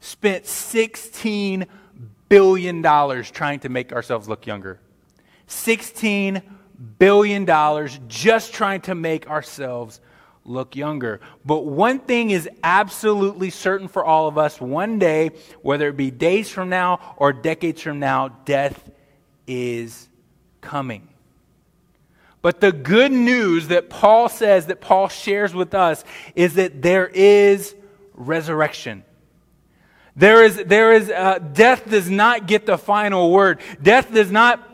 spent 0.00 0.44
$16 0.44 1.66
billion 2.30 2.82
trying 2.82 3.60
to 3.60 3.68
make 3.68 3.92
ourselves 3.92 4.30
look 4.30 4.46
younger. 4.46 4.80
$16 5.46 6.42
billion 6.98 7.88
just 8.08 8.54
trying 8.54 8.80
to 8.80 8.94
make 8.94 9.28
ourselves 9.28 10.00
look 10.44 10.74
younger. 10.74 11.20
But 11.44 11.66
one 11.66 11.98
thing 11.98 12.30
is 12.30 12.48
absolutely 12.64 13.50
certain 13.50 13.88
for 13.88 14.04
all 14.04 14.26
of 14.26 14.38
us 14.38 14.58
one 14.58 14.98
day, 14.98 15.32
whether 15.60 15.88
it 15.88 15.98
be 15.98 16.10
days 16.10 16.48
from 16.48 16.70
now 16.70 17.14
or 17.18 17.34
decades 17.34 17.82
from 17.82 17.98
now, 17.98 18.28
death 18.28 18.90
is 19.46 20.08
coming. 20.60 21.08
But 22.42 22.60
the 22.60 22.72
good 22.72 23.12
news 23.12 23.68
that 23.68 23.90
Paul 23.90 24.28
says, 24.28 24.66
that 24.66 24.80
Paul 24.80 25.08
shares 25.08 25.54
with 25.54 25.74
us, 25.74 26.04
is 26.34 26.54
that 26.54 26.80
there 26.80 27.06
is 27.06 27.74
resurrection. 28.14 29.04
There 30.16 30.44
is, 30.44 30.56
there 30.56 30.92
is, 30.92 31.10
uh, 31.10 31.38
death 31.38 31.88
does 31.88 32.10
not 32.10 32.46
get 32.46 32.66
the 32.66 32.78
final 32.78 33.30
word. 33.30 33.60
Death 33.82 34.12
does 34.12 34.30
not, 34.30 34.66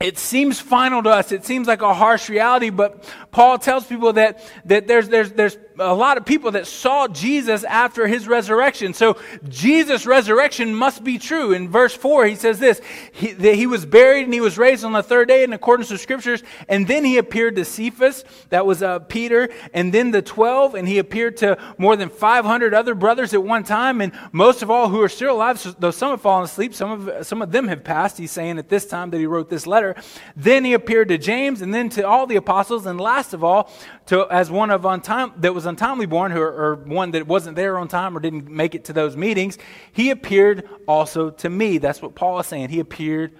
it 0.00 0.18
seems 0.18 0.60
final 0.60 1.02
to 1.02 1.10
us. 1.10 1.32
It 1.32 1.44
seems 1.44 1.66
like 1.66 1.82
a 1.82 1.92
harsh 1.92 2.28
reality, 2.28 2.70
but 2.70 3.04
Paul 3.32 3.58
tells 3.58 3.86
people 3.86 4.12
that, 4.12 4.40
that 4.66 4.86
there's, 4.86 5.08
there's, 5.08 5.32
there's 5.32 5.56
a 5.78 5.94
lot 5.94 6.18
of 6.18 6.24
people 6.24 6.52
that 6.52 6.66
saw 6.66 7.08
Jesus 7.08 7.64
after 7.64 8.06
his 8.06 8.28
resurrection. 8.28 8.94
So 8.94 9.18
Jesus' 9.48 10.06
resurrection 10.06 10.74
must 10.74 11.02
be 11.02 11.18
true. 11.18 11.52
In 11.52 11.68
verse 11.68 11.94
4, 11.94 12.26
he 12.26 12.34
says 12.34 12.58
this 12.58 12.80
he, 13.12 13.32
that 13.32 13.54
he 13.54 13.66
was 13.66 13.86
buried 13.86 14.24
and 14.24 14.34
he 14.34 14.40
was 14.40 14.58
raised 14.58 14.84
on 14.84 14.92
the 14.92 15.02
third 15.02 15.28
day 15.28 15.44
in 15.44 15.52
accordance 15.52 15.90
with 15.90 16.00
scriptures. 16.00 16.42
And 16.68 16.86
then 16.86 17.04
he 17.04 17.18
appeared 17.18 17.56
to 17.56 17.64
Cephas, 17.64 18.24
that 18.50 18.66
was 18.66 18.82
uh, 18.82 19.00
Peter, 19.00 19.48
and 19.72 19.92
then 19.92 20.10
the 20.10 20.22
12, 20.22 20.74
and 20.74 20.86
he 20.86 20.98
appeared 20.98 21.38
to 21.38 21.58
more 21.78 21.96
than 21.96 22.08
500 22.08 22.74
other 22.74 22.94
brothers 22.94 23.34
at 23.34 23.42
one 23.42 23.64
time. 23.64 24.00
And 24.00 24.12
most 24.32 24.62
of 24.62 24.70
all 24.70 24.88
who 24.88 25.00
are 25.00 25.08
still 25.08 25.34
alive, 25.34 25.76
though 25.78 25.90
some 25.90 26.10
have 26.10 26.20
fallen 26.20 26.44
asleep, 26.44 26.74
some 26.74 27.08
of, 27.08 27.26
some 27.26 27.42
of 27.42 27.50
them 27.50 27.68
have 27.68 27.84
passed. 27.84 28.18
He's 28.18 28.30
saying 28.30 28.58
at 28.58 28.68
this 28.68 28.86
time 28.86 29.10
that 29.10 29.18
he 29.18 29.26
wrote 29.26 29.48
this 29.48 29.66
letter. 29.66 29.96
Then 30.36 30.64
he 30.64 30.74
appeared 30.74 31.08
to 31.08 31.18
James 31.18 31.62
and 31.62 31.72
then 31.72 31.88
to 31.90 32.06
all 32.06 32.26
the 32.26 32.36
apostles. 32.36 32.86
And 32.86 33.00
last 33.00 33.21
of 33.32 33.44
all, 33.44 33.70
to, 34.06 34.26
as 34.30 34.50
one 34.50 34.70
of 34.70 34.82
untime, 34.82 35.40
that 35.40 35.54
was 35.54 35.66
untimely 35.66 36.06
born, 36.06 36.32
or, 36.32 36.46
or 36.46 36.74
one 36.74 37.12
that 37.12 37.26
wasn't 37.26 37.56
there 37.56 37.78
on 37.78 37.88
time 37.88 38.16
or 38.16 38.20
didn't 38.20 38.48
make 38.48 38.74
it 38.74 38.84
to 38.86 38.92
those 38.92 39.16
meetings, 39.16 39.58
he 39.92 40.10
appeared 40.10 40.68
also 40.88 41.30
to 41.30 41.48
me. 41.48 41.78
That's 41.78 42.02
what 42.02 42.14
Paul 42.14 42.40
is 42.40 42.46
saying. 42.46 42.70
He 42.70 42.80
appeared 42.80 43.38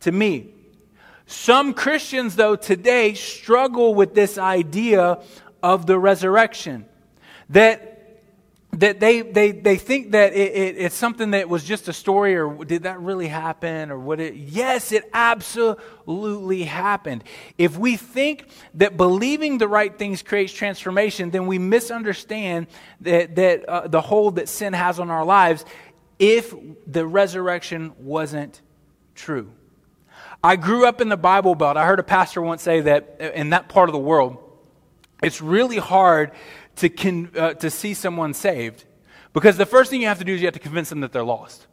to 0.00 0.12
me. 0.12 0.54
Some 1.26 1.74
Christians, 1.74 2.36
though, 2.36 2.56
today 2.56 3.14
struggle 3.14 3.94
with 3.94 4.14
this 4.14 4.38
idea 4.38 5.22
of 5.62 5.86
the 5.86 5.98
resurrection. 5.98 6.84
That 7.50 7.93
that 8.78 9.00
they, 9.00 9.20
they, 9.20 9.52
they 9.52 9.76
think 9.76 10.12
that 10.12 10.32
it, 10.32 10.52
it, 10.52 10.76
it's 10.78 10.94
something 10.94 11.32
that 11.32 11.48
was 11.48 11.64
just 11.64 11.88
a 11.88 11.92
story 11.92 12.36
or 12.36 12.64
did 12.64 12.84
that 12.84 13.00
really 13.00 13.28
happen 13.28 13.90
or 13.90 13.98
what 13.98 14.20
it 14.20 14.34
yes 14.34 14.92
it 14.92 15.08
absolutely 15.12 16.64
happened. 16.64 17.24
If 17.58 17.78
we 17.78 17.96
think 17.96 18.48
that 18.74 18.96
believing 18.96 19.58
the 19.58 19.68
right 19.68 19.96
things 19.96 20.22
creates 20.22 20.52
transformation 20.52 21.30
then 21.30 21.46
we 21.46 21.58
misunderstand 21.58 22.66
that, 23.02 23.36
that 23.36 23.64
uh, 23.68 23.88
the 23.88 24.00
hold 24.00 24.36
that 24.36 24.48
sin 24.48 24.72
has 24.72 24.98
on 24.98 25.10
our 25.10 25.24
lives 25.24 25.64
if 26.18 26.54
the 26.86 27.06
resurrection 27.06 27.92
wasn't 27.98 28.60
true. 29.14 29.50
I 30.42 30.56
grew 30.56 30.86
up 30.86 31.00
in 31.00 31.08
the 31.08 31.16
bible 31.16 31.54
belt. 31.54 31.76
I 31.76 31.86
heard 31.86 32.00
a 32.00 32.04
pastor 32.04 32.42
once 32.42 32.62
say 32.62 32.82
that 32.82 33.20
in 33.34 33.50
that 33.50 33.68
part 33.68 33.88
of 33.88 33.92
the 33.92 33.98
world 33.98 34.38
it's 35.22 35.40
really 35.40 35.78
hard 35.78 36.32
to, 36.76 36.88
con, 36.88 37.30
uh, 37.36 37.54
to 37.54 37.70
see 37.70 37.94
someone 37.94 38.34
saved. 38.34 38.84
Because 39.32 39.56
the 39.56 39.66
first 39.66 39.90
thing 39.90 40.00
you 40.00 40.08
have 40.08 40.18
to 40.18 40.24
do 40.24 40.34
is 40.34 40.40
you 40.40 40.46
have 40.46 40.54
to 40.54 40.60
convince 40.60 40.88
them 40.88 41.00
that 41.00 41.12
they're 41.12 41.24
lost. 41.24 41.66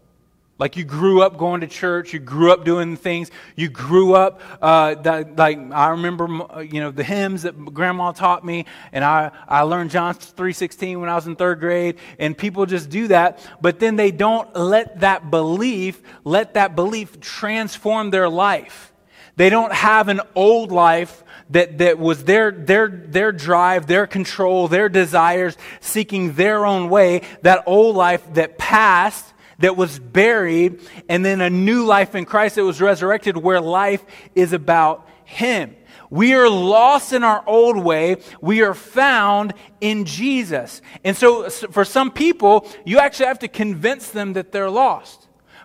Like 0.61 0.77
you 0.77 0.83
grew 0.83 1.23
up 1.23 1.37
going 1.37 1.61
to 1.61 1.67
church, 1.67 2.13
you 2.13 2.19
grew 2.19 2.51
up 2.51 2.63
doing 2.65 2.95
things, 2.95 3.31
you 3.55 3.67
grew 3.67 4.13
up, 4.13 4.41
uh, 4.61 4.93
that, 4.93 5.35
like 5.35 5.57
I 5.71 5.89
remember, 5.89 6.25
uh, 6.25 6.59
you 6.59 6.79
know, 6.79 6.91
the 6.91 7.03
hymns 7.03 7.41
that 7.43 7.57
grandma 7.73 8.11
taught 8.11 8.45
me, 8.45 8.65
and 8.91 9.03
I, 9.03 9.31
I 9.47 9.63
learned 9.63 9.89
John 9.89 10.13
3.16 10.13 10.99
when 10.99 11.09
I 11.09 11.15
was 11.15 11.25
in 11.25 11.35
third 11.35 11.61
grade, 11.61 11.97
and 12.19 12.37
people 12.37 12.67
just 12.67 12.91
do 12.91 13.07
that, 13.07 13.39
but 13.59 13.79
then 13.79 13.95
they 13.95 14.11
don't 14.11 14.55
let 14.55 14.99
that 14.99 15.31
belief, 15.31 15.99
let 16.23 16.53
that 16.53 16.75
belief 16.75 17.19
transform 17.19 18.11
their 18.11 18.29
life. 18.29 18.90
They 19.35 19.49
don't 19.49 19.73
have 19.73 20.07
an 20.07 20.21
old 20.35 20.71
life 20.71 21.23
that, 21.51 21.79
that 21.79 21.99
was 21.99 22.23
their, 22.23 22.51
their, 22.51 22.87
their 22.87 23.31
drive, 23.31 23.87
their 23.87 24.07
control, 24.07 24.67
their 24.67 24.89
desires, 24.89 25.57
seeking 25.79 26.33
their 26.33 26.65
own 26.65 26.89
way, 26.89 27.21
that 27.41 27.63
old 27.65 27.95
life 27.95 28.33
that 28.33 28.57
passed, 28.57 29.25
that 29.59 29.75
was 29.77 29.99
buried, 29.99 30.81
and 31.07 31.23
then 31.23 31.41
a 31.41 31.49
new 31.49 31.85
life 31.85 32.15
in 32.15 32.25
Christ 32.25 32.55
that 32.55 32.63
was 32.63 32.81
resurrected, 32.81 33.37
where 33.37 33.61
life 33.61 34.03
is 34.33 34.53
about 34.53 35.07
Him. 35.25 35.75
We 36.09 36.33
are 36.33 36.49
lost 36.49 37.13
in 37.13 37.23
our 37.23 37.43
old 37.47 37.77
way. 37.77 38.17
We 38.41 38.61
are 38.61 38.73
found 38.73 39.53
in 39.79 40.03
Jesus. 40.03 40.81
And 41.05 41.15
so, 41.15 41.49
for 41.49 41.85
some 41.85 42.11
people, 42.11 42.67
you 42.85 42.99
actually 42.99 43.27
have 43.27 43.39
to 43.39 43.47
convince 43.47 44.09
them 44.09 44.33
that 44.33 44.51
they're 44.51 44.69
lost 44.69 45.20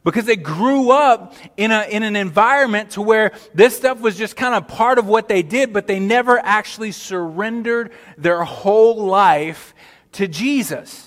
because 0.06 0.24
they 0.24 0.36
grew 0.36 0.92
up 0.92 1.34
in, 1.56 1.72
a, 1.72 1.82
in 1.90 2.04
an 2.04 2.14
environment 2.14 2.90
to 2.90 3.02
where 3.02 3.32
this 3.54 3.76
stuff 3.76 4.00
was 4.00 4.16
just 4.16 4.36
kind 4.36 4.54
of 4.54 4.68
part 4.68 5.00
of 5.00 5.08
what 5.08 5.26
they 5.26 5.42
did, 5.42 5.72
but 5.72 5.88
they 5.88 5.98
never 5.98 6.38
actually 6.38 6.92
surrendered 6.92 7.90
their 8.16 8.44
whole 8.44 9.04
life 9.04 9.74
to 10.12 10.28
Jesus. 10.28 11.05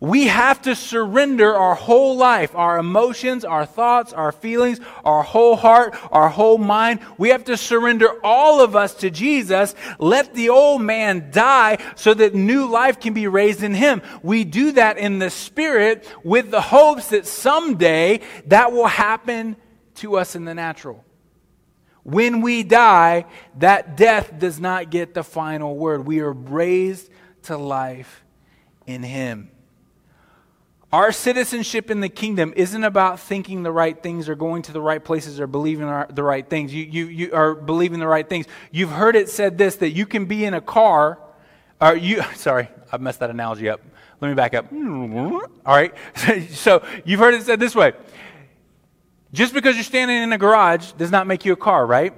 We 0.00 0.26
have 0.26 0.62
to 0.62 0.74
surrender 0.74 1.54
our 1.54 1.74
whole 1.74 2.16
life, 2.16 2.54
our 2.54 2.78
emotions, 2.78 3.44
our 3.44 3.66
thoughts, 3.66 4.12
our 4.12 4.32
feelings, 4.32 4.80
our 5.04 5.22
whole 5.22 5.56
heart, 5.56 5.94
our 6.10 6.28
whole 6.28 6.58
mind. 6.58 7.00
We 7.18 7.30
have 7.30 7.44
to 7.44 7.56
surrender 7.56 8.08
all 8.24 8.60
of 8.60 8.76
us 8.76 8.94
to 8.96 9.10
Jesus. 9.10 9.74
Let 9.98 10.34
the 10.34 10.50
old 10.50 10.82
man 10.82 11.30
die 11.30 11.78
so 11.96 12.14
that 12.14 12.34
new 12.34 12.68
life 12.68 13.00
can 13.00 13.14
be 13.14 13.26
raised 13.26 13.62
in 13.62 13.74
him. 13.74 14.02
We 14.22 14.44
do 14.44 14.72
that 14.72 14.98
in 14.98 15.18
the 15.18 15.30
spirit 15.30 16.06
with 16.24 16.50
the 16.50 16.60
hopes 16.60 17.08
that 17.08 17.26
someday 17.26 18.20
that 18.46 18.72
will 18.72 18.86
happen 18.86 19.56
to 19.96 20.16
us 20.16 20.34
in 20.34 20.44
the 20.44 20.54
natural. 20.54 21.04
When 22.02 22.42
we 22.42 22.62
die, 22.62 23.24
that 23.58 23.96
death 23.96 24.38
does 24.38 24.60
not 24.60 24.90
get 24.90 25.14
the 25.14 25.24
final 25.24 25.74
word. 25.76 26.06
We 26.06 26.20
are 26.20 26.32
raised 26.32 27.10
to 27.44 27.56
life 27.56 28.22
in 28.86 29.02
him. 29.02 29.50
Our 30.94 31.10
citizenship 31.10 31.90
in 31.90 32.00
the 32.00 32.08
kingdom 32.08 32.54
isn't 32.54 32.84
about 32.84 33.18
thinking 33.18 33.64
the 33.64 33.72
right 33.72 34.00
things 34.00 34.28
or 34.28 34.36
going 34.36 34.62
to 34.62 34.70
the 34.70 34.80
right 34.80 35.02
places 35.02 35.40
or 35.40 35.48
believing 35.48 35.88
the 36.10 36.22
right 36.22 36.48
things. 36.48 36.72
You, 36.72 36.84
you, 36.84 37.06
you 37.06 37.32
are 37.32 37.56
believing 37.56 37.98
the 37.98 38.06
right 38.06 38.28
things. 38.28 38.46
You've 38.70 38.92
heard 38.92 39.16
it 39.16 39.28
said 39.28 39.58
this 39.58 39.74
that 39.78 39.90
you 39.90 40.06
can 40.06 40.26
be 40.26 40.44
in 40.44 40.54
a 40.54 40.60
car. 40.60 41.18
Or 41.80 41.96
you, 41.96 42.22
sorry, 42.36 42.68
I 42.92 42.98
messed 42.98 43.18
that 43.18 43.30
analogy 43.30 43.68
up. 43.68 43.80
Let 44.20 44.28
me 44.28 44.34
back 44.34 44.54
up. 44.54 44.72
All 44.72 45.48
right. 45.66 45.92
So 46.50 46.86
you've 47.04 47.18
heard 47.18 47.34
it 47.34 47.42
said 47.42 47.58
this 47.58 47.74
way 47.74 47.94
just 49.32 49.52
because 49.52 49.74
you're 49.74 49.82
standing 49.82 50.22
in 50.22 50.32
a 50.32 50.38
garage 50.38 50.92
does 50.92 51.10
not 51.10 51.26
make 51.26 51.44
you 51.44 51.54
a 51.54 51.56
car, 51.56 51.84
right? 51.84 52.14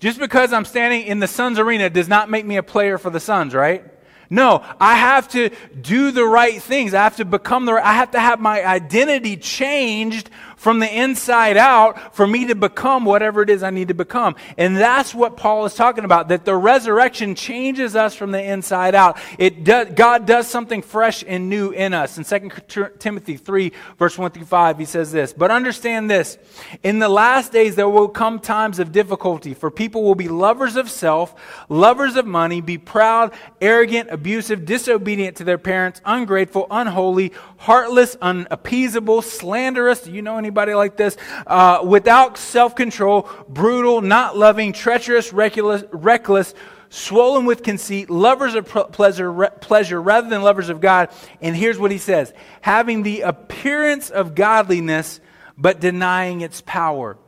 Just 0.00 0.18
because 0.18 0.54
I'm 0.54 0.64
standing 0.64 1.02
in 1.02 1.20
the 1.20 1.28
Suns 1.28 1.58
arena 1.58 1.90
does 1.90 2.08
not 2.08 2.30
make 2.30 2.46
me 2.46 2.56
a 2.56 2.62
player 2.62 2.96
for 2.96 3.10
the 3.10 3.20
Suns, 3.20 3.54
right? 3.54 3.84
No, 4.30 4.62
I 4.78 4.94
have 4.94 5.28
to 5.28 5.50
do 5.80 6.10
the 6.10 6.24
right 6.24 6.62
things. 6.62 6.92
I 6.92 7.02
have 7.02 7.16
to 7.16 7.24
become 7.24 7.64
the 7.64 7.74
I 7.74 7.92
have 7.92 8.10
to 8.10 8.20
have 8.20 8.40
my 8.40 8.64
identity 8.64 9.36
changed 9.36 10.30
from 10.58 10.80
the 10.80 11.00
inside 11.00 11.56
out 11.56 12.14
for 12.14 12.26
me 12.26 12.46
to 12.46 12.54
become 12.54 13.04
whatever 13.04 13.40
it 13.42 13.48
is 13.48 13.62
I 13.62 13.70
need 13.70 13.88
to 13.88 13.94
become. 13.94 14.36
And 14.58 14.76
that's 14.76 15.14
what 15.14 15.36
Paul 15.36 15.64
is 15.64 15.74
talking 15.74 16.04
about, 16.04 16.28
that 16.28 16.44
the 16.44 16.56
resurrection 16.56 17.34
changes 17.34 17.96
us 17.96 18.14
from 18.14 18.32
the 18.32 18.42
inside 18.42 18.94
out. 18.94 19.18
It 19.38 19.64
does, 19.64 19.88
God 19.94 20.26
does 20.26 20.48
something 20.48 20.82
fresh 20.82 21.24
and 21.26 21.48
new 21.48 21.70
in 21.70 21.94
us. 21.94 22.18
In 22.18 22.24
2 22.24 22.90
Timothy 22.98 23.36
3, 23.36 23.72
verse 23.98 24.18
1 24.18 24.32
through 24.32 24.44
5, 24.44 24.78
he 24.78 24.84
says 24.84 25.12
this, 25.12 25.32
But 25.32 25.50
understand 25.50 26.10
this, 26.10 26.36
in 26.82 26.98
the 26.98 27.08
last 27.08 27.52
days 27.52 27.76
there 27.76 27.88
will 27.88 28.08
come 28.08 28.40
times 28.40 28.80
of 28.80 28.92
difficulty, 28.92 29.54
for 29.54 29.70
people 29.70 30.02
will 30.02 30.16
be 30.16 30.28
lovers 30.28 30.76
of 30.76 30.90
self, 30.90 31.34
lovers 31.68 32.16
of 32.16 32.26
money, 32.26 32.60
be 32.60 32.78
proud, 32.78 33.32
arrogant, 33.60 34.08
abusive, 34.10 34.64
disobedient 34.64 35.36
to 35.36 35.44
their 35.44 35.58
parents, 35.58 36.00
ungrateful, 36.04 36.66
unholy, 36.70 37.32
heartless, 37.58 38.16
unappeasable, 38.20 39.22
slanderous. 39.22 40.00
Do 40.00 40.12
you 40.12 40.22
know 40.22 40.36
anybody 40.48 40.74
like 40.74 40.96
this? 40.96 41.16
Uh, 41.46 41.80
without 41.84 42.38
self 42.38 42.74
control, 42.74 43.28
brutal, 43.48 44.00
not 44.00 44.36
loving, 44.36 44.72
treacherous, 44.72 45.32
reckless, 45.32 45.84
reckless 45.92 46.54
swollen 46.90 47.44
with 47.44 47.62
conceit, 47.62 48.08
lovers 48.08 48.54
of 48.54 48.66
pleasure, 48.92 49.30
re- 49.30 49.50
pleasure 49.60 50.00
rather 50.00 50.28
than 50.28 50.42
lovers 50.42 50.70
of 50.70 50.80
God. 50.80 51.10
And 51.42 51.54
here's 51.54 51.78
what 51.78 51.90
he 51.90 51.98
says 51.98 52.32
having 52.60 53.02
the 53.02 53.22
appearance 53.22 54.10
of 54.10 54.34
godliness, 54.34 55.20
but 55.56 55.80
denying 55.80 56.40
its 56.40 56.62
power. 56.62 57.18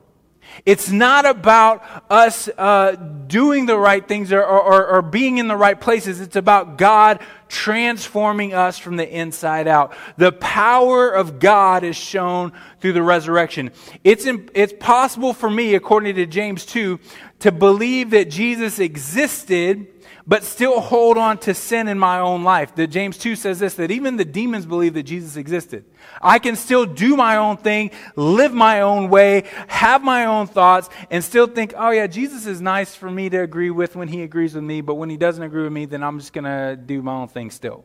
It's 0.66 0.90
not 0.90 1.26
about 1.26 1.82
us 2.10 2.48
uh, 2.58 2.92
doing 3.26 3.66
the 3.66 3.78
right 3.78 4.06
things 4.06 4.32
or, 4.32 4.44
or, 4.44 4.86
or 4.86 5.02
being 5.02 5.38
in 5.38 5.48
the 5.48 5.56
right 5.56 5.80
places. 5.80 6.20
It's 6.20 6.36
about 6.36 6.76
God 6.76 7.20
transforming 7.48 8.54
us 8.54 8.78
from 8.78 8.96
the 8.96 9.08
inside 9.08 9.68
out. 9.68 9.94
The 10.16 10.32
power 10.32 11.10
of 11.10 11.38
God 11.38 11.84
is 11.84 11.96
shown 11.96 12.52
through 12.80 12.92
the 12.92 13.02
resurrection. 13.02 13.70
It's, 14.04 14.26
it's 14.26 14.74
possible 14.78 15.32
for 15.32 15.50
me, 15.50 15.74
according 15.74 16.16
to 16.16 16.26
James 16.26 16.66
2, 16.66 16.98
to 17.40 17.52
believe 17.52 18.10
that 18.10 18.30
Jesus 18.30 18.78
existed 18.78 19.86
but 20.26 20.44
still 20.44 20.80
hold 20.80 21.18
on 21.18 21.38
to 21.38 21.54
sin 21.54 21.88
in 21.88 21.98
my 21.98 22.18
own 22.18 22.44
life. 22.44 22.74
That 22.74 22.88
James 22.88 23.18
2 23.18 23.36
says 23.36 23.58
this 23.58 23.74
that 23.74 23.90
even 23.90 24.16
the 24.16 24.24
demons 24.24 24.66
believe 24.66 24.94
that 24.94 25.04
Jesus 25.04 25.36
existed. 25.36 25.84
I 26.20 26.38
can 26.38 26.56
still 26.56 26.86
do 26.86 27.16
my 27.16 27.36
own 27.36 27.56
thing, 27.56 27.90
live 28.16 28.52
my 28.52 28.82
own 28.82 29.08
way, 29.08 29.44
have 29.68 30.02
my 30.02 30.26
own 30.26 30.46
thoughts, 30.46 30.88
and 31.10 31.22
still 31.22 31.46
think, 31.46 31.74
oh 31.76 31.90
yeah, 31.90 32.06
Jesus 32.06 32.46
is 32.46 32.60
nice 32.60 32.94
for 32.94 33.10
me 33.10 33.28
to 33.30 33.38
agree 33.38 33.70
with 33.70 33.96
when 33.96 34.08
he 34.08 34.22
agrees 34.22 34.54
with 34.54 34.64
me, 34.64 34.80
but 34.80 34.94
when 34.94 35.10
he 35.10 35.16
doesn't 35.16 35.42
agree 35.42 35.64
with 35.64 35.72
me, 35.72 35.86
then 35.86 36.02
I'm 36.02 36.18
just 36.18 36.32
going 36.32 36.44
to 36.44 36.76
do 36.76 37.02
my 37.02 37.12
own 37.12 37.28
thing 37.28 37.50
still. 37.50 37.84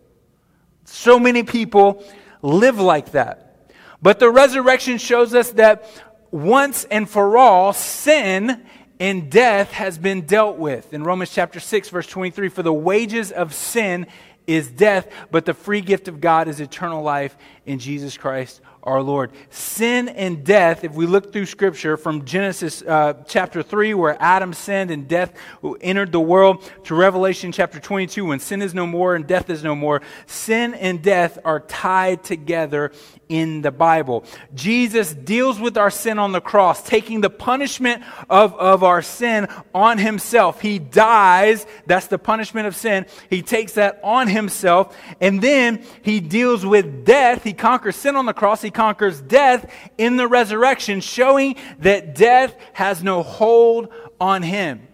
So 0.85 1.19
many 1.19 1.43
people 1.43 2.03
live 2.41 2.79
like 2.79 3.11
that. 3.11 3.71
But 4.01 4.19
the 4.19 4.29
resurrection 4.29 4.97
shows 4.97 5.33
us 5.33 5.51
that 5.51 5.89
once 6.31 6.83
and 6.85 7.09
for 7.09 7.37
all, 7.37 7.73
sin 7.73 8.65
and 8.99 9.29
death 9.29 9.71
has 9.71 9.97
been 9.97 10.21
dealt 10.21 10.57
with. 10.57 10.93
In 10.93 11.03
Romans 11.03 11.31
chapter 11.31 11.59
6, 11.59 11.89
verse 11.89 12.07
23, 12.07 12.49
for 12.49 12.63
the 12.63 12.73
wages 12.73 13.31
of 13.31 13.53
sin 13.53 14.07
is 14.47 14.69
death, 14.69 15.11
but 15.31 15.45
the 15.45 15.53
free 15.53 15.81
gift 15.81 16.07
of 16.07 16.21
God 16.21 16.47
is 16.47 16.59
eternal 16.59 17.01
life 17.01 17.35
in 17.65 17.79
Jesus 17.79 18.17
Christ 18.17 18.61
our 18.85 19.01
Lord. 19.01 19.31
Sin 19.49 20.07
and 20.09 20.43
death, 20.43 20.83
if 20.83 20.93
we 20.93 21.07
look 21.07 21.33
through 21.33 21.47
Scripture 21.47 21.97
from 21.97 22.25
Genesis 22.25 22.81
uh, 22.83 23.13
chapter 23.27 23.63
3, 23.63 23.95
where 23.95 24.15
Adam 24.21 24.53
sinned 24.53 24.91
and 24.91 25.07
death 25.07 25.33
entered 25.81 26.11
the 26.11 26.19
world, 26.19 26.69
to 26.83 26.95
Revelation 26.95 27.51
chapter 27.51 27.79
22, 27.79 28.25
when 28.25 28.39
sin 28.39 28.61
is 28.61 28.73
no 28.73 28.85
more 28.85 29.15
and 29.15 29.25
death 29.25 29.49
is 29.49 29.63
no 29.63 29.75
more, 29.75 30.01
sin 30.27 30.73
and 30.75 31.01
death 31.01 31.39
are 31.43 31.59
tied 31.61 32.23
together 32.23 32.91
in 33.27 33.61
the 33.61 33.71
Bible. 33.71 34.23
Jesus 34.53 35.13
deals 35.13 35.59
with 35.59 35.77
our 35.77 35.89
sin 35.89 36.19
on 36.19 36.31
the 36.31 36.41
cross, 36.41 36.83
taking 36.83 37.21
the 37.21 37.29
punishment 37.29 38.03
of, 38.29 38.53
of 38.53 38.83
our 38.83 39.01
sin 39.01 39.47
on 39.73 39.97
himself. 39.97 40.61
He 40.61 40.77
dies, 40.79 41.65
that's 41.87 42.07
the 42.07 42.19
punishment 42.19 42.67
of 42.67 42.75
sin. 42.75 43.07
He 43.29 43.41
takes 43.41 43.73
that 43.73 43.99
on 44.03 44.27
himself, 44.27 44.95
and 45.19 45.41
then 45.41 45.83
he 46.03 46.19
deals 46.19 46.65
with 46.65 47.03
death. 47.03 47.43
He 47.43 47.53
conquers 47.53 47.95
sin 47.95 48.15
on 48.15 48.25
the 48.25 48.33
cross, 48.33 48.61
he 48.61 48.71
conquers 48.75 49.21
death 49.21 49.71
in 49.97 50.17
the 50.17 50.27
resurrection, 50.27 51.01
showing 51.01 51.55
that 51.79 52.13
death 52.13 52.55
has 52.73 53.01
no 53.01 53.23
hold 53.23 53.89
on 54.19 54.43
him. 54.43 54.87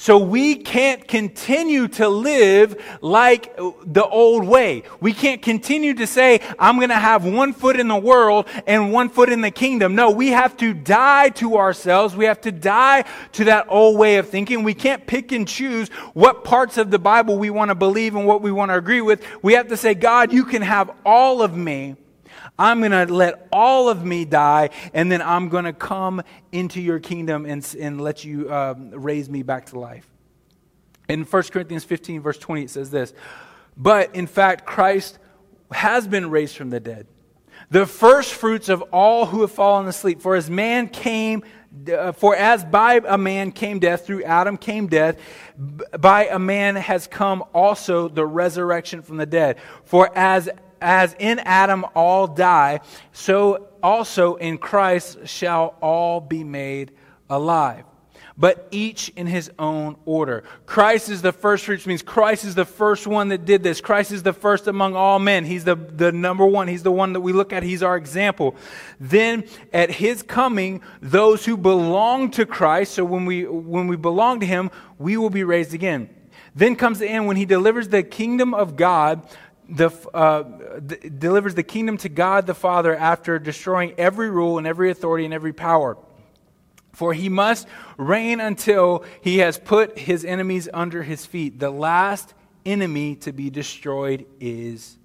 So 0.00 0.16
we 0.16 0.54
can't 0.54 1.08
continue 1.08 1.88
to 1.88 2.08
live 2.08 2.80
like 3.00 3.56
the 3.56 4.06
old 4.06 4.44
way. 4.44 4.84
We 5.00 5.12
can't 5.12 5.42
continue 5.42 5.92
to 5.94 6.06
say, 6.06 6.40
I'm 6.56 6.76
going 6.76 6.90
to 6.90 6.94
have 6.94 7.24
one 7.24 7.52
foot 7.52 7.80
in 7.80 7.88
the 7.88 7.96
world 7.96 8.46
and 8.68 8.92
one 8.92 9.08
foot 9.08 9.28
in 9.28 9.40
the 9.40 9.50
kingdom. 9.50 9.96
No, 9.96 10.10
we 10.10 10.28
have 10.28 10.56
to 10.58 10.72
die 10.72 11.30
to 11.30 11.56
ourselves. 11.56 12.14
We 12.14 12.26
have 12.26 12.40
to 12.42 12.52
die 12.52 13.06
to 13.32 13.44
that 13.46 13.66
old 13.68 13.98
way 13.98 14.18
of 14.18 14.28
thinking. 14.28 14.62
We 14.62 14.72
can't 14.72 15.04
pick 15.04 15.32
and 15.32 15.48
choose 15.48 15.88
what 16.14 16.44
parts 16.44 16.78
of 16.78 16.92
the 16.92 17.00
Bible 17.00 17.36
we 17.36 17.50
want 17.50 17.70
to 17.70 17.74
believe 17.74 18.14
and 18.14 18.24
what 18.24 18.40
we 18.40 18.52
want 18.52 18.70
to 18.70 18.76
agree 18.76 19.00
with. 19.00 19.20
We 19.42 19.54
have 19.54 19.66
to 19.66 19.76
say, 19.76 19.94
God, 19.94 20.32
you 20.32 20.44
can 20.44 20.62
have 20.62 20.92
all 21.04 21.42
of 21.42 21.56
me 21.56 21.96
I'm 22.58 22.80
going 22.80 22.90
to 22.90 23.06
let 23.06 23.46
all 23.52 23.88
of 23.88 24.04
me 24.04 24.24
die, 24.24 24.70
and 24.92 25.12
then 25.12 25.22
I'm 25.22 25.48
going 25.48 25.64
to 25.64 25.72
come 25.72 26.22
into 26.50 26.80
your 26.80 26.98
kingdom 26.98 27.46
and, 27.46 27.76
and 27.78 28.00
let 28.00 28.24
you 28.24 28.52
um, 28.52 28.90
raise 28.90 29.30
me 29.30 29.42
back 29.42 29.66
to 29.66 29.78
life. 29.78 30.08
In 31.08 31.22
1 31.22 31.42
Corinthians 31.44 31.84
15, 31.84 32.20
verse 32.20 32.38
20, 32.38 32.62
it 32.64 32.70
says 32.70 32.90
this 32.90 33.14
But 33.76 34.14
in 34.14 34.26
fact, 34.26 34.66
Christ 34.66 35.18
has 35.70 36.08
been 36.08 36.30
raised 36.30 36.56
from 36.56 36.70
the 36.70 36.80
dead, 36.80 37.06
the 37.70 37.86
first 37.86 38.34
fruits 38.34 38.68
of 38.68 38.82
all 38.92 39.26
who 39.26 39.42
have 39.42 39.52
fallen 39.52 39.86
asleep. 39.86 40.20
For 40.20 40.34
as 40.34 40.50
man 40.50 40.88
came, 40.88 41.44
uh, 41.92 42.12
for 42.12 42.34
as 42.34 42.64
by 42.64 43.00
a 43.06 43.16
man 43.16 43.52
came 43.52 43.78
death, 43.78 44.04
through 44.04 44.24
Adam 44.24 44.56
came 44.56 44.88
death, 44.88 45.16
by 45.56 46.26
a 46.26 46.38
man 46.38 46.76
has 46.76 47.06
come 47.06 47.44
also 47.54 48.08
the 48.08 48.26
resurrection 48.26 49.00
from 49.00 49.16
the 49.16 49.26
dead. 49.26 49.58
For 49.84 50.10
as 50.16 50.48
as 50.80 51.14
in 51.18 51.38
Adam 51.40 51.84
all 51.94 52.26
die, 52.26 52.80
so 53.12 53.68
also 53.82 54.36
in 54.36 54.58
Christ 54.58 55.26
shall 55.26 55.76
all 55.80 56.20
be 56.20 56.44
made 56.44 56.92
alive. 57.30 57.84
But 58.40 58.68
each 58.70 59.08
in 59.16 59.26
his 59.26 59.50
own 59.58 59.96
order. 60.04 60.44
Christ 60.64 61.08
is 61.08 61.22
the 61.22 61.32
first 61.32 61.64
fruits, 61.64 61.86
means 61.86 62.02
Christ 62.02 62.44
is 62.44 62.54
the 62.54 62.64
first 62.64 63.04
one 63.04 63.30
that 63.30 63.44
did 63.44 63.64
this. 63.64 63.80
Christ 63.80 64.12
is 64.12 64.22
the 64.22 64.32
first 64.32 64.68
among 64.68 64.94
all 64.94 65.18
men. 65.18 65.44
He's 65.44 65.64
the, 65.64 65.74
the 65.74 66.12
number 66.12 66.46
one. 66.46 66.68
He's 66.68 66.84
the 66.84 66.92
one 66.92 67.14
that 67.14 67.20
we 67.20 67.32
look 67.32 67.52
at. 67.52 67.64
He's 67.64 67.82
our 67.82 67.96
example. 67.96 68.54
Then 69.00 69.44
at 69.72 69.90
his 69.90 70.22
coming, 70.22 70.82
those 71.02 71.44
who 71.44 71.56
belong 71.56 72.30
to 72.32 72.46
Christ, 72.46 72.94
so 72.94 73.04
when 73.04 73.26
we, 73.26 73.44
when 73.44 73.88
we 73.88 73.96
belong 73.96 74.38
to 74.38 74.46
him, 74.46 74.70
we 74.98 75.16
will 75.16 75.30
be 75.30 75.42
raised 75.42 75.74
again. 75.74 76.08
Then 76.54 76.76
comes 76.76 77.00
the 77.00 77.08
end 77.08 77.26
when 77.26 77.36
he 77.36 77.44
delivers 77.44 77.88
the 77.88 78.04
kingdom 78.04 78.54
of 78.54 78.76
God 78.76 79.28
the, 79.68 79.90
uh, 80.14 80.42
delivers 81.18 81.54
the 81.54 81.62
kingdom 81.62 81.98
to 81.98 82.08
God 82.08 82.46
the 82.46 82.54
Father 82.54 82.96
after 82.96 83.38
destroying 83.38 83.94
every 83.98 84.30
rule 84.30 84.58
and 84.58 84.66
every 84.66 84.90
authority 84.90 85.24
and 85.24 85.34
every 85.34 85.52
power. 85.52 85.98
For 86.92 87.12
he 87.12 87.28
must 87.28 87.68
reign 87.96 88.40
until 88.40 89.04
he 89.20 89.38
has 89.38 89.58
put 89.58 89.98
his 89.98 90.24
enemies 90.24 90.68
under 90.72 91.02
his 91.02 91.26
feet. 91.26 91.58
The 91.58 91.70
last 91.70 92.34
enemy 92.64 93.16
to 93.16 93.32
be 93.32 93.50
destroyed 93.50 94.26
is 94.40 94.96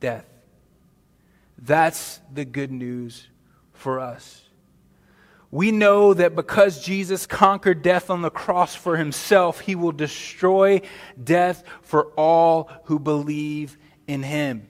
death. 0.00 0.26
That's 1.58 2.20
the 2.32 2.44
good 2.44 2.72
news 2.72 3.26
for 3.72 4.00
us. 4.00 4.47
We 5.50 5.72
know 5.72 6.12
that 6.12 6.36
because 6.36 6.84
Jesus 6.84 7.26
conquered 7.26 7.82
death 7.82 8.10
on 8.10 8.20
the 8.20 8.30
cross 8.30 8.74
for 8.74 8.96
himself, 8.96 9.60
he 9.60 9.74
will 9.74 9.92
destroy 9.92 10.82
death 11.22 11.64
for 11.80 12.08
all 12.16 12.70
who 12.84 12.98
believe 12.98 13.78
in 14.06 14.22
him. 14.22 14.68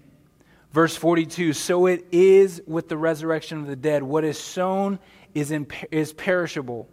Verse 0.71 0.95
42 0.95 1.53
So 1.53 1.87
it 1.87 2.07
is 2.13 2.63
with 2.67 2.89
the 2.89 2.97
resurrection 2.97 3.59
of 3.59 3.67
the 3.67 3.77
dead. 3.77 4.03
What 4.05 4.25
is 4.25 4.39
sown 4.39 5.01
is, 5.35 5.53
is 5.91 6.13
perishable, 6.13 6.89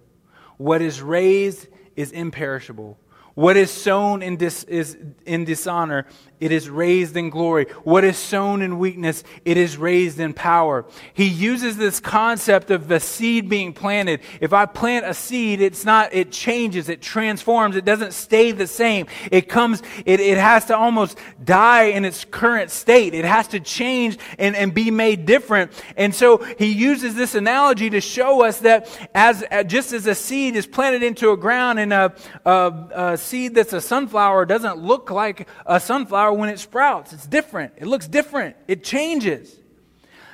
what 0.58 0.82
is 0.82 1.02
raised 1.02 1.68
is 1.96 2.12
imperishable. 2.12 2.98
What 3.36 3.58
is 3.58 3.70
sown 3.70 4.24
in, 4.24 4.38
dis- 4.38 4.64
is 4.64 4.98
in 5.26 5.46
dishonor 5.46 6.08
it 6.40 6.52
is 6.52 6.70
raised 6.70 7.16
in 7.16 7.30
glory. 7.30 7.66
What 7.84 8.04
is 8.04 8.18
sown 8.18 8.62
in 8.62 8.78
weakness, 8.78 9.24
it 9.46 9.56
is 9.56 9.78
raised 9.78 10.20
in 10.20 10.34
power. 10.34 10.86
He 11.14 11.26
uses 11.26 11.78
this 11.78 12.00
concept 12.02 12.72
of 12.72 12.88
the 12.88 13.00
seed 13.00 13.48
being 13.48 13.72
planted. 13.72 14.20
If 14.42 14.52
I 14.52 14.66
plant 14.66 15.06
a 15.06 15.14
seed, 15.14 15.62
it's 15.62 15.86
not, 15.86 16.14
it 16.14 16.32
changes, 16.32 16.90
it 16.90 17.02
transforms, 17.02 17.78
it 17.78 17.86
doesn't 17.86 18.14
stay 18.14 18.52
the 18.52 18.68
same. 18.68 19.08
It 19.32 19.48
comes, 19.48 19.82
it, 20.06 20.20
it 20.20 20.38
has 20.38 20.66
to 20.66 20.78
almost 20.78 21.18
die 21.44 21.86
in 21.86 22.04
its 22.04 22.26
current 22.26 22.70
state. 22.70 23.14
It 23.14 23.26
has 23.26 23.48
to 23.50 23.60
change 23.62 24.18
and, 24.38 24.56
and 24.56 24.74
be 24.74 24.92
made 24.92 25.26
different. 25.26 25.72
And 25.96 26.14
so 26.14 26.44
he 26.60 26.68
uses 26.68 27.16
this 27.16 27.34
analogy 27.34 27.90
to 27.92 28.02
show 28.02 28.44
us 28.44 28.60
that 28.60 28.90
as, 29.16 29.44
just 29.68 29.94
as 29.94 30.06
a 30.06 30.16
seed 30.16 30.58
is 30.58 30.68
planted 30.68 31.02
into 31.02 31.32
a 31.32 31.38
ground 31.38 31.80
and 31.80 31.94
a, 31.94 32.14
a, 32.46 32.88
a 32.94 33.18
seed 33.26 33.56
that's 33.56 33.74
a 33.74 33.82
sunflower 33.82 34.46
doesn't 34.46 34.78
look 34.78 35.12
like 35.12 35.48
a 35.66 35.80
sunflower, 35.80 36.34
when 36.34 36.50
it 36.50 36.60
sprouts. 36.60 37.12
It's 37.12 37.28
different. 37.28 37.74
It 37.78 37.88
looks 37.88 38.08
different. 38.08 38.56
It 38.68 38.84
changes. 38.84 39.54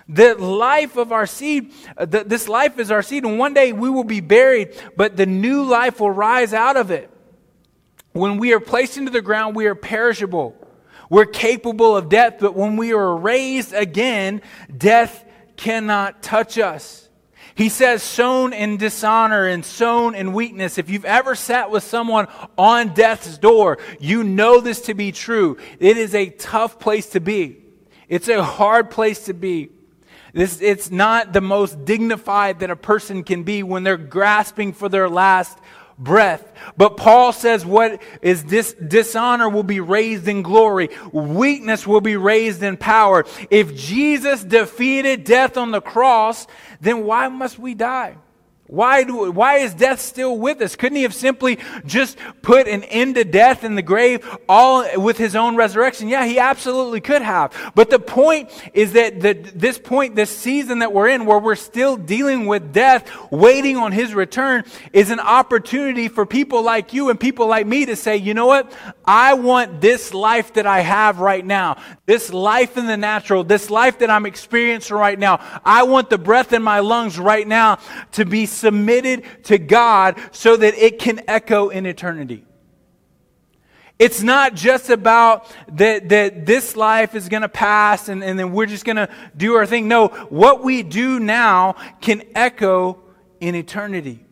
The 0.08 0.36
life 0.36 0.98
of 0.98 1.12
our 1.12 1.26
seed, 1.26 1.72
uh, 1.98 2.06
the, 2.06 2.24
this 2.24 2.50
life 2.50 2.80
is 2.80 2.92
our 2.92 3.02
seed, 3.02 3.24
and 3.24 3.40
one 3.40 3.54
day 3.54 3.72
we 3.72 3.90
will 3.90 4.04
be 4.04 4.20
buried, 4.20 4.76
but 4.98 5.16
the 5.16 5.26
new 5.26 5.64
life 5.64 6.00
will 6.00 6.12
rise 6.12 6.54
out 6.54 6.76
of 6.76 6.92
it. 6.92 7.10
When 8.12 8.38
we 8.38 8.54
are 8.54 8.60
placed 8.60 8.98
into 8.98 9.12
the 9.12 9.22
ground, 9.22 9.56
we 9.56 9.68
are 9.68 9.76
perishable. 9.76 10.56
We're 11.10 11.26
capable 11.26 11.96
of 11.96 12.10
death, 12.10 12.38
but 12.40 12.56
when 12.56 12.78
we 12.78 12.94
are 12.94 13.16
raised 13.16 13.74
again, 13.74 14.42
death 14.76 15.24
cannot 15.56 16.24
touch 16.24 16.58
us. 16.58 17.10
He 17.62 17.70
says, 17.70 18.02
sown 18.02 18.54
in 18.54 18.78
dishonor 18.78 19.46
and 19.46 19.64
sown 19.64 20.16
in 20.16 20.34
weakness. 20.34 20.80
If 20.80 20.90
you've 20.90 21.06
ever 21.06 21.36
sat 21.36 21.70
with 21.70 21.84
someone 21.84 22.28
on 22.58 22.96
death's 22.96 23.38
door, 23.38 23.78
you 24.00 24.24
know 24.24 24.62
this 24.62 24.82
to 24.88 24.96
be 24.96 25.12
true. 25.12 25.60
It 25.78 25.96
is 25.96 26.16
a 26.16 26.32
tough 26.32 26.80
place 26.80 27.06
to 27.10 27.20
be. 27.20 27.58
It's 28.10 28.30
a 28.30 28.42
hard 28.42 28.90
place 28.90 29.26
to 29.26 29.36
be. 29.36 29.70
This, 30.34 30.60
it's 30.60 30.90
not 30.90 31.34
the 31.34 31.42
most 31.42 31.86
dignified 31.86 32.62
that 32.62 32.72
a 32.72 32.76
person 32.76 33.24
can 33.24 33.44
be 33.44 33.62
when 33.62 33.84
they're 33.84 33.96
grasping 33.96 34.74
for 34.74 34.90
their 34.90 35.08
last 35.08 35.56
breath. 36.02 36.52
But 36.76 36.98
Paul 36.98 37.32
says 37.32 37.66
what 37.66 38.02
is 38.22 38.44
this 38.44 38.74
dishonor 38.74 39.48
will 39.50 39.64
be 39.64 39.80
raised 39.80 40.28
in 40.28 40.42
glory. 40.42 40.90
Weakness 41.12 41.86
will 41.86 42.02
be 42.02 42.18
raised 42.18 42.64
in 42.64 42.76
power. 42.78 43.26
If 43.50 43.76
Jesus 43.76 44.44
defeated 44.44 45.24
death 45.24 45.58
on 45.58 45.72
the 45.72 45.82
cross, 45.82 46.48
then 46.82 47.06
why 47.06 47.28
must 47.28 47.60
we 47.60 47.76
die? 47.76 48.18
Why, 48.72 49.04
do, 49.04 49.30
why 49.34 49.58
is 49.58 49.74
death 49.74 50.00
still 50.00 50.38
with 50.38 50.62
us? 50.62 50.78
Couldn't 50.78 50.96
he 50.96 51.02
have 51.04 51.14
simply 51.14 51.60
just 51.86 52.18
put 52.42 52.70
an 52.70 52.86
end 52.86 53.16
to 53.16 53.26
death 53.26 53.66
in 53.66 53.76
the 53.76 53.82
grave 53.82 54.26
all 54.48 54.88
with 54.98 55.18
his 55.18 55.36
own 55.36 55.58
resurrection? 55.58 56.08
Yeah, 56.08 56.26
he 56.26 56.40
absolutely 56.40 57.02
could 57.02 57.22
have. 57.22 57.54
But 57.76 57.90
the 57.90 58.00
point 58.00 58.50
is 58.74 58.94
that 58.94 59.20
the, 59.20 59.34
this 59.34 59.78
point, 59.78 60.16
this 60.16 60.30
season 60.30 60.80
that 60.80 60.94
we're 60.94 61.10
in, 61.10 61.26
where 61.26 61.38
we're 61.38 61.56
still 61.58 61.98
dealing 61.98 62.46
with 62.46 62.72
death, 62.72 63.12
waiting 63.30 63.76
on 63.76 63.92
his 63.92 64.16
return, 64.16 64.64
is 64.94 65.10
an 65.10 65.20
opportunity 65.20 66.08
for 66.08 66.26
people 66.26 66.64
like 66.64 66.94
you 66.94 67.10
and 67.10 67.20
people 67.20 67.48
like 67.48 67.68
me 67.68 67.86
to 67.88 67.98
say, 67.98 68.16
you 68.16 68.34
know 68.34 68.46
what? 68.46 68.72
I 69.04 69.34
want 69.34 69.82
this 69.82 70.14
life 70.14 70.54
that 70.54 70.66
I 70.66 70.80
have 70.80 71.20
right 71.20 71.46
now, 71.46 71.76
this 72.06 72.32
life 72.32 72.78
in 72.78 72.86
the 72.86 72.96
natural, 72.96 73.44
this 73.44 73.70
life 73.70 74.00
that 74.00 74.10
I'm 74.10 74.26
experiencing 74.26 74.96
right 74.96 75.20
now. 75.20 75.42
I 75.66 75.84
want 75.84 76.10
the 76.10 76.18
breath 76.18 76.54
in 76.54 76.64
my 76.64 76.80
lungs 76.80 77.20
right 77.20 77.46
now 77.46 77.80
to 78.14 78.24
be 78.24 78.46
submitted 78.62 79.24
to 79.46 79.58
God 79.58 80.20
so 80.32 80.56
that 80.56 80.76
it 80.76 81.00
can 81.00 81.22
echo 81.28 81.70
in 81.70 81.86
eternity. 81.86 82.46
It's 84.02 84.24
not 84.24 84.56
just 84.56 84.90
about 84.90 85.46
that, 85.74 86.10
that 86.10 86.46
this 86.48 86.76
life 86.76 87.14
is 87.14 87.30
going 87.30 87.44
to 87.44 87.50
pass 87.50 88.10
and, 88.10 88.24
and 88.24 88.40
then 88.40 88.52
we're 88.52 88.66
just 88.66 88.84
going 88.84 88.96
to 88.96 89.10
do 89.38 89.54
our 89.54 89.68
thing. 89.68 89.88
No, 89.88 90.08
what 90.30 90.64
we 90.64 90.82
do 90.82 91.20
now 91.20 91.76
can 92.02 92.24
echo 92.34 93.00
in 93.40 93.54
eternity. 93.54 94.26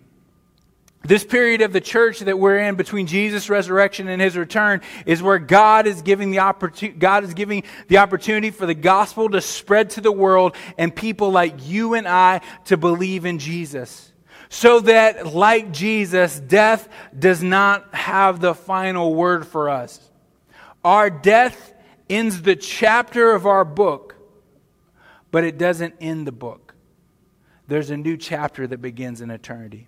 This 1.03 1.23
period 1.23 1.61
of 1.61 1.71
the 1.71 1.81
church 1.81 2.19
that 2.21 2.37
we're 2.37 2.57
in 2.57 2.75
between 2.75 3.07
Jesus' 3.07 3.49
resurrection 3.49 4.07
and 4.09 4.21
his 4.21 4.35
return 4.35 4.81
is 5.05 5.23
where 5.23 5.39
God 5.39 5.87
is 5.87 6.01
giving 6.01 6.31
the 6.31 6.39
opportunity, 6.39 6.97
God 6.97 7.23
is 7.23 7.33
giving 7.33 7.63
the 7.87 7.99
opportunity 7.99 8.49
for 8.49 8.65
the 8.65 8.73
gospel 8.73 9.29
to 9.29 9.39
spread 9.39 9.91
to 9.91 10.01
the 10.01 10.11
world 10.11 10.55
and 10.77 10.93
people 10.93 11.31
like 11.31 11.67
you 11.67 11.93
and 11.93 12.07
I 12.07 12.41
to 12.65 12.75
believe 12.75 13.25
in 13.25 13.39
Jesus. 13.39 14.08
So 14.49 14.79
that, 14.81 15.27
like 15.27 15.71
Jesus, 15.71 16.39
death 16.39 16.89
does 17.17 17.43
not 17.43 17.93
have 17.93 18.39
the 18.39 18.55
final 18.55 19.13
word 19.13 19.47
for 19.47 19.69
us. 19.69 19.99
Our 20.83 21.09
death 21.09 21.73
ends 22.09 22.41
the 22.41 22.55
chapter 22.55 23.31
of 23.31 23.45
our 23.45 23.63
book, 23.63 24.15
but 25.29 25.43
it 25.43 25.59
doesn't 25.59 25.95
end 26.01 26.25
the 26.25 26.31
book. 26.31 26.73
There's 27.67 27.91
a 27.91 27.97
new 27.97 28.17
chapter 28.17 28.65
that 28.65 28.81
begins 28.81 29.21
in 29.21 29.29
eternity. 29.29 29.87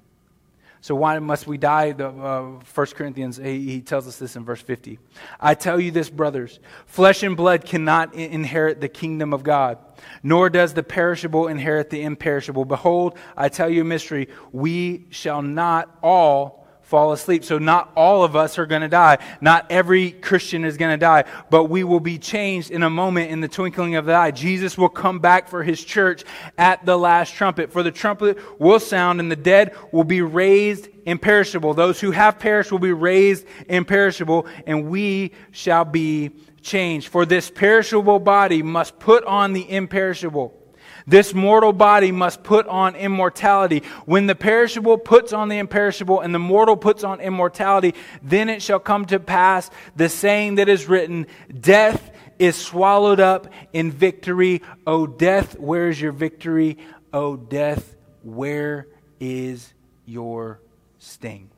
So 0.82 0.96
why 0.96 1.20
must 1.20 1.46
we 1.46 1.60
die? 1.60 1.92
The, 1.92 2.08
uh, 2.08 2.60
1 2.74 2.88
Corinthians, 2.96 3.38
he, 3.38 3.70
he 3.70 3.82
tells 3.82 4.08
us 4.08 4.18
this 4.18 4.36
in 4.36 4.44
verse 4.44 4.62
50. 4.62 4.98
I 5.40 5.54
tell 5.54 5.80
you 5.80 5.92
this, 5.92 6.10
brothers, 6.10 6.60
flesh 6.88 7.22
and 7.22 7.38
blood 7.38 7.66
cannot 7.66 8.16
inherit 8.16 8.82
the 8.82 8.90
kingdom 8.90 9.32
of 9.32 9.44
God, 9.44 9.78
nor 10.24 10.50
does 10.50 10.74
the 10.74 10.82
perishable 10.82 11.48
inherit 11.48 11.92
the 11.92 12.02
imperishable. 12.02 12.66
Behold, 12.66 13.16
I 13.38 13.50
tell 13.50 13.70
you 13.70 13.82
a 13.82 13.86
mystery. 13.86 14.28
We 14.52 15.06
shall 15.12 15.44
not 15.44 15.96
all 16.02 16.61
fall 16.92 17.14
asleep. 17.14 17.46
So, 17.46 17.58
not 17.58 17.90
all 17.96 18.26
of 18.26 18.36
us 18.36 18.60
are 18.60 18.66
going 18.66 18.82
to 18.82 18.90
die. 18.90 19.18
Not 19.40 19.66
every 19.72 20.12
Christian 20.12 20.66
is 20.66 20.76
going 20.76 20.92
to 20.92 20.98
die, 20.98 21.24
but 21.50 21.64
we 21.64 21.86
will 21.86 22.02
be 22.02 22.20
changed 22.20 22.70
in 22.70 22.84
a 22.84 22.90
moment 22.90 23.32
in 23.32 23.40
the 23.40 23.48
twinkling 23.48 23.96
of 23.96 24.06
the 24.06 24.14
eye. 24.14 24.32
Jesus 24.32 24.78
will 24.78 24.90
come 24.90 25.20
back 25.20 25.48
for 25.48 25.64
his 25.64 25.82
church 25.82 26.26
at 26.58 26.86
the 26.86 26.98
last 26.98 27.34
trumpet. 27.34 27.72
For 27.72 27.82
the 27.82 27.92
trumpet 27.92 28.38
will 28.60 28.82
sound, 28.82 29.22
and 29.22 29.32
the 29.32 29.38
dead 29.38 29.74
will 29.94 30.04
be 30.04 30.22
raised 30.22 30.90
imperishable. 31.06 31.74
Those 31.74 32.02
who 32.02 32.12
have 32.12 32.40
perished 32.40 32.74
will 32.74 32.80
be 32.80 32.92
raised 32.92 33.48
imperishable, 33.70 34.46
and 34.68 34.90
we 34.90 35.32
shall 35.52 35.86
be 35.86 36.32
changed. 36.62 37.08
For 37.08 37.26
this 37.26 37.50
perishable 37.50 38.20
body 38.20 38.62
must 38.62 39.00
put 39.00 39.24
on 39.24 39.54
the 39.54 39.72
imperishable 39.72 40.61
this 41.08 41.34
mortal 41.34 41.74
body 41.74 42.12
must 42.12 42.44
put 42.44 42.68
on 42.68 42.96
immortality. 42.96 43.84
When 44.06 44.28
the 44.28 44.36
perishable 44.36 44.98
puts 44.98 45.34
on 45.34 45.50
the 45.50 45.58
imperishable 45.58 46.22
and 46.22 46.34
the 46.34 46.40
mortal 46.40 46.78
puts 46.78 47.04
on 47.04 47.22
immortality, 47.22 47.96
then 48.22 48.50
it 48.50 48.62
shall 48.62 48.80
come 48.80 49.06
to 49.06 49.20
pass 49.20 49.70
the 49.96 50.10
saying 50.10 50.56
that 50.56 50.70
is 50.70 50.88
written 50.88 51.28
Death 51.60 52.12
is 52.40 52.56
swallowed 52.56 53.20
up 53.20 53.48
in 53.72 53.92
victory. 53.92 54.62
O 54.88 55.06
death, 55.06 55.60
where 55.60 55.90
is 55.90 56.02
your 56.02 56.12
victory? 56.12 56.78
O 57.14 57.36
death, 57.36 57.96
where 58.24 58.88
is 59.20 59.74
your 60.06 60.60
sting? 60.98 61.50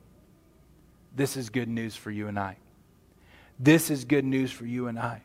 This 1.16 1.38
is 1.38 1.50
good 1.50 1.70
news 1.70 1.96
for 1.96 2.12
you 2.12 2.28
and 2.28 2.40
I. 2.40 2.58
This 3.60 3.90
is 3.90 4.06
good 4.06 4.26
news 4.26 4.52
for 4.52 4.66
you 4.66 4.88
and 4.88 5.00
I. 5.00 5.22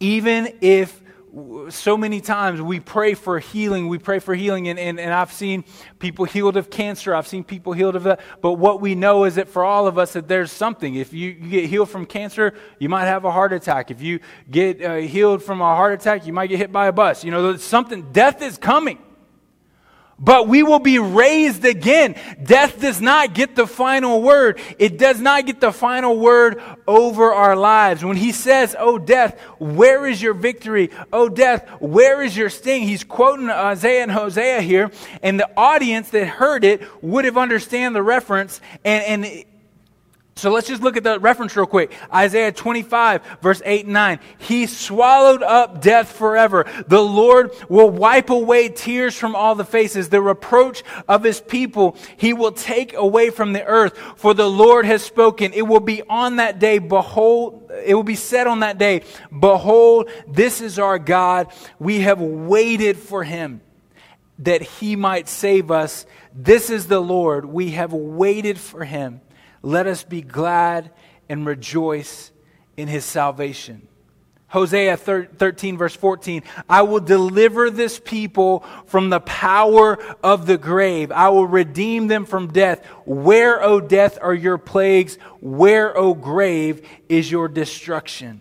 Even 0.00 0.56
if 0.60 1.02
so 1.68 1.96
many 1.96 2.20
times 2.20 2.62
we 2.62 2.78
pray 2.78 3.14
for 3.14 3.38
healing. 3.38 3.88
We 3.88 3.98
pray 3.98 4.18
for 4.20 4.34
healing, 4.34 4.68
and, 4.68 4.78
and, 4.78 5.00
and 5.00 5.12
I've 5.12 5.32
seen 5.32 5.64
people 5.98 6.24
healed 6.24 6.56
of 6.56 6.70
cancer. 6.70 7.14
I've 7.14 7.26
seen 7.26 7.42
people 7.42 7.72
healed 7.72 7.96
of 7.96 8.04
that. 8.04 8.20
But 8.40 8.52
what 8.52 8.80
we 8.80 8.94
know 8.94 9.24
is 9.24 9.34
that 9.34 9.48
for 9.48 9.64
all 9.64 9.86
of 9.86 9.98
us, 9.98 10.12
that 10.12 10.28
there's 10.28 10.52
something. 10.52 10.94
If 10.94 11.12
you, 11.12 11.30
you 11.30 11.50
get 11.50 11.68
healed 11.68 11.90
from 11.90 12.06
cancer, 12.06 12.54
you 12.78 12.88
might 12.88 13.06
have 13.06 13.24
a 13.24 13.32
heart 13.32 13.52
attack. 13.52 13.90
If 13.90 14.00
you 14.00 14.20
get 14.50 14.82
uh, 14.82 14.96
healed 14.96 15.42
from 15.42 15.60
a 15.60 15.74
heart 15.74 15.94
attack, 15.94 16.26
you 16.26 16.32
might 16.32 16.48
get 16.48 16.58
hit 16.58 16.70
by 16.70 16.86
a 16.86 16.92
bus. 16.92 17.24
You 17.24 17.30
know, 17.30 17.56
something, 17.56 18.12
death 18.12 18.40
is 18.40 18.56
coming 18.56 18.98
but 20.18 20.48
we 20.48 20.62
will 20.62 20.78
be 20.78 20.98
raised 20.98 21.64
again. 21.64 22.14
Death 22.42 22.80
does 22.80 23.00
not 23.00 23.34
get 23.34 23.56
the 23.56 23.66
final 23.66 24.22
word. 24.22 24.60
It 24.78 24.98
does 24.98 25.20
not 25.20 25.44
get 25.44 25.60
the 25.60 25.72
final 25.72 26.18
word 26.18 26.62
over 26.86 27.32
our 27.32 27.56
lives. 27.56 28.04
When 28.04 28.16
he 28.16 28.32
says, 28.32 28.74
Oh, 28.78 28.98
death, 28.98 29.38
where 29.58 30.06
is 30.06 30.22
your 30.22 30.34
victory? 30.34 30.90
Oh, 31.12 31.28
death, 31.28 31.68
where 31.80 32.22
is 32.22 32.36
your 32.36 32.50
sting? 32.50 32.84
He's 32.84 33.04
quoting 33.04 33.50
Isaiah 33.50 34.02
and 34.04 34.12
Hosea 34.12 34.60
here, 34.62 34.90
and 35.22 35.38
the 35.38 35.50
audience 35.56 36.10
that 36.10 36.26
heard 36.26 36.64
it 36.64 36.82
would 37.02 37.24
have 37.24 37.36
understood 37.36 37.74
the 37.74 38.02
reference, 38.02 38.60
and, 38.84 39.24
and 39.24 39.44
so 40.36 40.50
let's 40.50 40.66
just 40.66 40.82
look 40.82 40.96
at 40.96 41.04
the 41.04 41.20
reference 41.20 41.54
real 41.56 41.66
quick. 41.66 41.92
Isaiah 42.12 42.50
25, 42.50 43.38
verse 43.40 43.62
8 43.64 43.84
and 43.84 43.94
9. 43.94 44.18
He 44.38 44.66
swallowed 44.66 45.44
up 45.44 45.80
death 45.80 46.10
forever. 46.10 46.66
The 46.88 47.00
Lord 47.00 47.52
will 47.68 47.88
wipe 47.88 48.30
away 48.30 48.68
tears 48.68 49.16
from 49.16 49.36
all 49.36 49.54
the 49.54 49.64
faces. 49.64 50.08
The 50.08 50.20
reproach 50.20 50.82
of 51.06 51.22
his 51.22 51.40
people 51.40 51.96
he 52.16 52.32
will 52.32 52.50
take 52.50 52.94
away 52.94 53.30
from 53.30 53.52
the 53.52 53.64
earth. 53.64 53.96
For 54.16 54.34
the 54.34 54.50
Lord 54.50 54.86
has 54.86 55.04
spoken. 55.04 55.52
It 55.52 55.62
will 55.62 55.80
be 55.80 56.02
on 56.02 56.36
that 56.36 56.58
day, 56.58 56.78
behold, 56.78 57.70
it 57.84 57.94
will 57.94 58.02
be 58.02 58.16
said 58.16 58.48
on 58.48 58.60
that 58.60 58.76
day, 58.76 59.02
behold, 59.36 60.10
this 60.26 60.60
is 60.60 60.80
our 60.80 60.98
God. 60.98 61.52
We 61.78 62.00
have 62.00 62.20
waited 62.20 62.98
for 62.98 63.22
him 63.22 63.60
that 64.40 64.62
he 64.62 64.96
might 64.96 65.28
save 65.28 65.70
us. 65.70 66.06
This 66.34 66.70
is 66.70 66.88
the 66.88 67.00
Lord. 67.00 67.44
We 67.44 67.70
have 67.70 67.92
waited 67.92 68.58
for 68.58 68.84
him. 68.84 69.20
Let 69.64 69.86
us 69.86 70.04
be 70.04 70.20
glad 70.20 70.90
and 71.26 71.46
rejoice 71.46 72.30
in 72.76 72.86
his 72.86 73.02
salvation. 73.02 73.88
Hosea 74.48 74.98
13, 74.98 75.78
verse 75.78 75.96
14. 75.96 76.42
I 76.68 76.82
will 76.82 77.00
deliver 77.00 77.70
this 77.70 77.98
people 77.98 78.60
from 78.84 79.08
the 79.08 79.20
power 79.20 79.98
of 80.22 80.44
the 80.44 80.58
grave. 80.58 81.10
I 81.10 81.30
will 81.30 81.46
redeem 81.46 82.08
them 82.08 82.26
from 82.26 82.52
death. 82.52 82.84
Where, 83.06 83.64
O 83.64 83.80
death, 83.80 84.18
are 84.20 84.34
your 84.34 84.58
plagues? 84.58 85.16
Where, 85.40 85.96
O 85.96 86.12
grave, 86.12 86.86
is 87.08 87.30
your 87.30 87.48
destruction? 87.48 88.40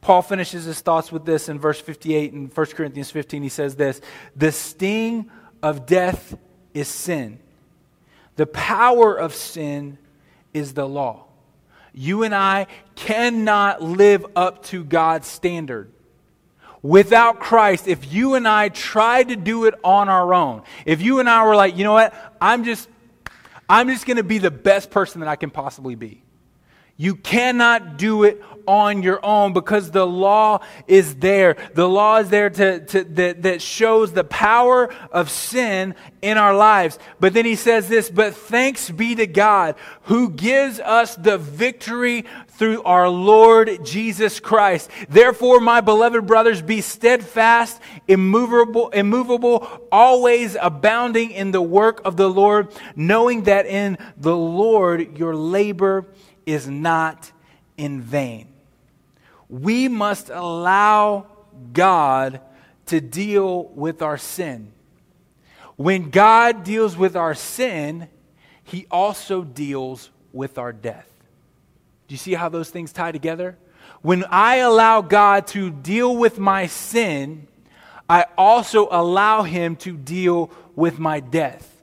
Paul 0.00 0.22
finishes 0.22 0.64
his 0.64 0.80
thoughts 0.80 1.12
with 1.12 1.24
this 1.24 1.48
in 1.48 1.60
verse 1.60 1.80
58 1.80 2.32
in 2.32 2.46
1 2.48 2.66
Corinthians 2.66 3.12
15. 3.12 3.44
He 3.44 3.48
says 3.48 3.76
this 3.76 4.00
The 4.34 4.50
sting 4.50 5.30
of 5.62 5.86
death 5.86 6.36
is 6.74 6.88
sin 6.88 7.38
the 8.36 8.46
power 8.46 9.14
of 9.14 9.34
sin 9.34 9.98
is 10.52 10.74
the 10.74 10.86
law. 10.86 11.26
You 11.92 12.22
and 12.22 12.34
I 12.34 12.68
cannot 12.94 13.82
live 13.82 14.24
up 14.34 14.64
to 14.66 14.82
God's 14.82 15.26
standard. 15.26 15.92
Without 16.80 17.38
Christ, 17.38 17.86
if 17.86 18.12
you 18.12 18.34
and 18.34 18.48
I 18.48 18.68
tried 18.68 19.28
to 19.28 19.36
do 19.36 19.66
it 19.66 19.74
on 19.84 20.08
our 20.08 20.34
own, 20.34 20.62
if 20.84 21.00
you 21.00 21.20
and 21.20 21.28
I 21.28 21.46
were 21.46 21.54
like, 21.54 21.76
you 21.76 21.84
know 21.84 21.92
what, 21.92 22.14
I'm 22.40 22.64
just, 22.64 22.88
I'm 23.68 23.88
just 23.88 24.04
going 24.04 24.16
to 24.16 24.24
be 24.24 24.38
the 24.38 24.50
best 24.50 24.90
person 24.90 25.20
that 25.20 25.28
I 25.28 25.36
can 25.36 25.50
possibly 25.50 25.94
be. 25.94 26.21
You 26.96 27.16
cannot 27.16 27.96
do 27.96 28.24
it 28.24 28.42
on 28.66 29.02
your 29.02 29.24
own 29.24 29.52
because 29.52 29.90
the 29.90 30.06
law 30.06 30.60
is 30.86 31.16
there. 31.16 31.56
The 31.74 31.88
law 31.88 32.18
is 32.18 32.30
there 32.30 32.50
to, 32.50 32.84
to, 32.86 33.04
that, 33.04 33.42
that 33.42 33.62
shows 33.62 34.12
the 34.12 34.24
power 34.24 34.92
of 35.10 35.30
sin 35.30 35.94
in 36.20 36.38
our 36.38 36.54
lives. 36.54 36.98
But 37.18 37.34
then 37.34 37.44
he 37.44 37.56
says 37.56 37.88
this, 37.88 38.10
but 38.10 38.34
thanks 38.34 38.90
be 38.90 39.14
to 39.16 39.26
God 39.26 39.76
who 40.02 40.30
gives 40.30 40.78
us 40.80 41.16
the 41.16 41.38
victory 41.38 42.24
through 42.48 42.82
our 42.84 43.08
Lord 43.08 43.84
Jesus 43.84 44.38
Christ. 44.38 44.90
Therefore, 45.08 45.58
my 45.58 45.80
beloved 45.80 46.26
brothers, 46.26 46.62
be 46.62 46.80
steadfast, 46.80 47.80
immovable, 48.06 48.90
immovable, 48.90 49.66
always 49.90 50.56
abounding 50.60 51.32
in 51.32 51.50
the 51.50 51.62
work 51.62 52.00
of 52.04 52.16
the 52.16 52.28
Lord, 52.28 52.72
knowing 52.94 53.44
that 53.44 53.66
in 53.66 53.98
the 54.16 54.36
Lord 54.36 55.18
your 55.18 55.34
labor 55.34 56.06
is 56.46 56.68
not 56.68 57.30
in 57.76 58.00
vain. 58.00 58.48
We 59.48 59.88
must 59.88 60.30
allow 60.30 61.26
God 61.72 62.40
to 62.86 63.00
deal 63.00 63.64
with 63.64 64.02
our 64.02 64.18
sin. 64.18 64.72
When 65.76 66.10
God 66.10 66.64
deals 66.64 66.96
with 66.96 67.16
our 67.16 67.34
sin, 67.34 68.08
he 68.64 68.86
also 68.90 69.42
deals 69.42 70.10
with 70.32 70.58
our 70.58 70.72
death. 70.72 71.08
Do 72.08 72.14
you 72.14 72.18
see 72.18 72.34
how 72.34 72.48
those 72.48 72.70
things 72.70 72.92
tie 72.92 73.12
together? 73.12 73.56
When 74.02 74.24
I 74.24 74.56
allow 74.56 75.00
God 75.00 75.46
to 75.48 75.70
deal 75.70 76.16
with 76.16 76.38
my 76.38 76.66
sin, 76.66 77.46
I 78.08 78.26
also 78.36 78.88
allow 78.90 79.42
him 79.42 79.76
to 79.76 79.96
deal 79.96 80.50
with 80.74 80.98
my 80.98 81.20
death. 81.20 81.82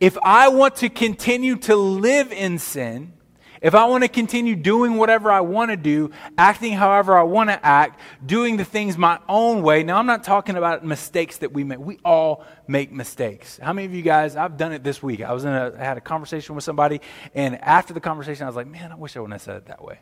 If 0.00 0.18
I 0.22 0.48
want 0.48 0.76
to 0.76 0.88
continue 0.88 1.56
to 1.56 1.76
live 1.76 2.32
in 2.32 2.58
sin, 2.58 3.12
if 3.60 3.74
I 3.74 3.84
want 3.86 4.04
to 4.04 4.08
continue 4.08 4.56
doing 4.56 4.96
whatever 4.96 5.30
I 5.30 5.40
want 5.40 5.70
to 5.70 5.76
do, 5.76 6.10
acting 6.38 6.72
however 6.72 7.16
I 7.16 7.24
want 7.24 7.50
to 7.50 7.66
act, 7.66 8.00
doing 8.24 8.56
the 8.56 8.64
things 8.64 8.96
my 8.96 9.18
own 9.28 9.62
way, 9.62 9.82
now 9.82 9.98
I'm 9.98 10.06
not 10.06 10.24
talking 10.24 10.56
about 10.56 10.84
mistakes 10.84 11.38
that 11.38 11.52
we 11.52 11.64
make. 11.64 11.78
We 11.78 11.98
all 12.04 12.44
make 12.66 12.90
mistakes. 12.90 13.58
How 13.62 13.72
many 13.72 13.86
of 13.86 13.94
you 13.94 14.02
guys, 14.02 14.34
I've 14.34 14.56
done 14.56 14.72
it 14.72 14.82
this 14.82 15.02
week. 15.02 15.22
I 15.22 15.32
was 15.32 15.44
in 15.44 15.52
a, 15.52 15.74
I 15.78 15.84
had 15.84 15.98
a 15.98 16.00
conversation 16.00 16.54
with 16.54 16.64
somebody, 16.64 17.02
and 17.34 17.60
after 17.60 17.92
the 17.92 18.00
conversation, 18.00 18.44
I 18.44 18.46
was 18.46 18.56
like, 18.56 18.66
man, 18.66 18.92
I 18.92 18.94
wish 18.94 19.16
I 19.16 19.20
wouldn't 19.20 19.34
have 19.34 19.42
said 19.42 19.56
it 19.56 19.66
that 19.66 19.84
way. 19.84 20.00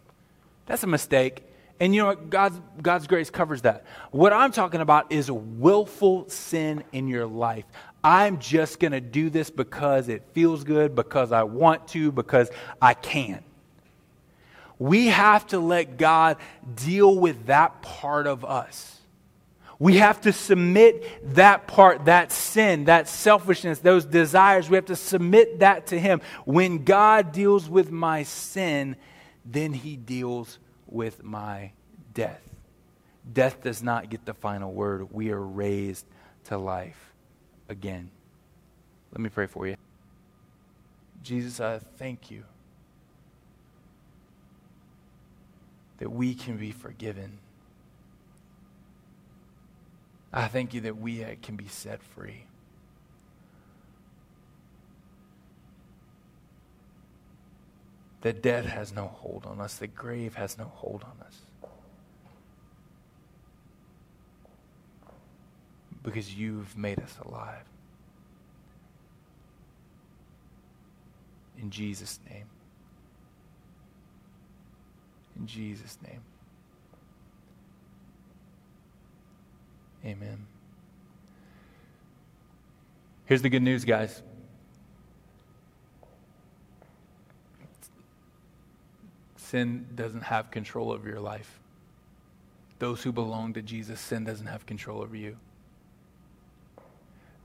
That's 0.66 0.84
a 0.84 0.88
mistake. 0.88 1.44
And 1.80 1.94
you 1.94 2.02
know 2.02 2.08
what? 2.08 2.30
God's, 2.30 2.60
God's 2.82 3.06
grace 3.06 3.30
covers 3.30 3.62
that. 3.62 3.84
What 4.10 4.32
I'm 4.32 4.52
talking 4.52 4.80
about 4.80 5.12
is 5.12 5.28
a 5.28 5.34
willful 5.34 6.28
sin 6.28 6.84
in 6.92 7.08
your 7.08 7.26
life. 7.26 7.64
I'm 8.02 8.38
just 8.38 8.78
going 8.80 8.92
to 8.92 9.00
do 9.00 9.30
this 9.30 9.50
because 9.50 10.08
it 10.08 10.22
feels 10.32 10.64
good, 10.64 10.94
because 10.94 11.32
I 11.32 11.42
want 11.42 11.88
to, 11.88 12.12
because 12.12 12.50
I 12.80 12.94
can. 12.94 13.44
We 14.78 15.08
have 15.08 15.46
to 15.48 15.58
let 15.58 15.96
God 15.96 16.36
deal 16.74 17.18
with 17.18 17.46
that 17.46 17.82
part 17.82 18.26
of 18.26 18.44
us. 18.44 19.00
We 19.80 19.98
have 19.98 20.20
to 20.22 20.32
submit 20.32 21.34
that 21.34 21.68
part, 21.68 22.06
that 22.06 22.32
sin, 22.32 22.84
that 22.84 23.08
selfishness, 23.08 23.78
those 23.78 24.04
desires. 24.04 24.68
We 24.68 24.76
have 24.76 24.86
to 24.86 24.96
submit 24.96 25.60
that 25.60 25.88
to 25.88 25.98
Him. 25.98 26.20
When 26.44 26.84
God 26.84 27.32
deals 27.32 27.68
with 27.68 27.90
my 27.90 28.24
sin, 28.24 28.96
then 29.44 29.72
He 29.72 29.96
deals 29.96 30.58
with 30.86 31.22
my 31.22 31.72
death. 32.12 32.42
Death 33.32 33.62
does 33.62 33.82
not 33.82 34.10
get 34.10 34.24
the 34.24 34.34
final 34.34 34.72
word. 34.72 35.12
We 35.12 35.30
are 35.30 35.40
raised 35.40 36.06
to 36.44 36.58
life 36.58 37.14
again. 37.68 38.10
Let 39.12 39.20
me 39.20 39.28
pray 39.28 39.46
for 39.46 39.66
you. 39.66 39.76
Jesus, 41.22 41.60
I 41.60 41.78
thank 41.78 42.30
you 42.30 42.44
that 45.98 46.10
we 46.10 46.34
can 46.34 46.56
be 46.56 46.70
forgiven. 46.70 47.38
I 50.32 50.46
thank 50.46 50.74
you 50.74 50.80
that 50.82 50.96
we 50.96 51.24
uh, 51.24 51.34
can 51.42 51.56
be 51.56 51.68
set 51.68 52.02
free. 52.02 52.44
That 58.22 58.42
death 58.42 58.66
has 58.66 58.92
no 58.92 59.06
hold 59.06 59.46
on 59.46 59.60
us, 59.60 59.76
that 59.76 59.94
grave 59.94 60.34
has 60.34 60.58
no 60.58 60.64
hold 60.74 61.04
on 61.04 61.24
us. 61.24 61.36
Because 66.02 66.34
you've 66.34 66.76
made 66.76 67.00
us 67.00 67.16
alive. 67.24 67.64
In 71.60 71.70
Jesus' 71.70 72.18
name. 72.28 72.46
In 75.38 75.46
Jesus' 75.46 75.98
name. 76.06 76.20
Amen. 80.04 80.46
Here's 83.26 83.42
the 83.42 83.48
good 83.48 83.62
news, 83.62 83.84
guys. 83.84 84.22
Sin 89.36 89.86
doesn't 89.94 90.22
have 90.22 90.50
control 90.50 90.90
over 90.90 91.08
your 91.08 91.20
life. 91.20 91.58
Those 92.78 93.02
who 93.02 93.12
belong 93.12 93.54
to 93.54 93.62
Jesus, 93.62 94.00
sin 94.00 94.24
doesn't 94.24 94.46
have 94.46 94.66
control 94.66 95.02
over 95.02 95.16
you. 95.16 95.36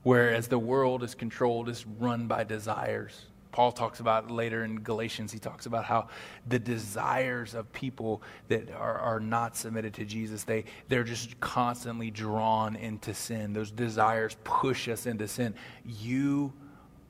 Whereas 0.02 0.48
the 0.48 0.58
world 0.58 1.02
is 1.02 1.14
controlled, 1.14 1.68
is 1.68 1.86
run 1.98 2.26
by 2.26 2.44
desires. 2.44 3.26
Paul 3.54 3.70
talks 3.70 4.00
about 4.00 4.32
later 4.32 4.64
in 4.64 4.80
Galatians, 4.80 5.30
he 5.30 5.38
talks 5.38 5.66
about 5.66 5.84
how 5.84 6.08
the 6.44 6.58
desires 6.58 7.54
of 7.54 7.72
people 7.72 8.20
that 8.48 8.68
are, 8.72 8.98
are 8.98 9.20
not 9.20 9.56
submitted 9.56 9.94
to 9.94 10.04
Jesus, 10.04 10.42
they, 10.42 10.64
they're 10.88 11.04
just 11.04 11.38
constantly 11.38 12.10
drawn 12.10 12.74
into 12.74 13.14
sin. 13.14 13.52
Those 13.52 13.70
desires 13.70 14.36
push 14.42 14.88
us 14.88 15.06
into 15.06 15.28
sin. 15.28 15.54
You 15.86 16.52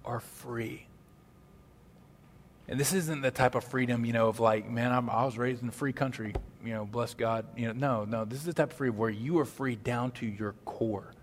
are 0.04 0.20
free. 0.20 0.86
And 2.68 2.78
this 2.78 2.92
isn't 2.92 3.22
the 3.22 3.30
type 3.30 3.54
of 3.54 3.64
freedom, 3.64 4.04
you 4.04 4.12
know, 4.12 4.28
of 4.28 4.38
like, 4.38 4.68
man, 4.68 4.92
I'm, 4.92 5.08
i 5.08 5.24
was 5.24 5.38
raised 5.38 5.62
in 5.62 5.70
a 5.70 5.72
free 5.72 5.94
country, 5.94 6.34
you 6.62 6.74
know, 6.74 6.84
bless 6.84 7.14
God. 7.14 7.46
You 7.56 7.68
know, 7.68 7.72
no, 7.72 8.04
no, 8.04 8.24
this 8.26 8.40
is 8.40 8.44
the 8.44 8.52
type 8.52 8.72
of 8.72 8.76
freedom 8.76 8.98
where 8.98 9.08
you 9.08 9.38
are 9.38 9.46
free 9.46 9.76
down 9.76 10.10
to 10.10 10.26
your 10.26 10.52
core. 10.66 11.13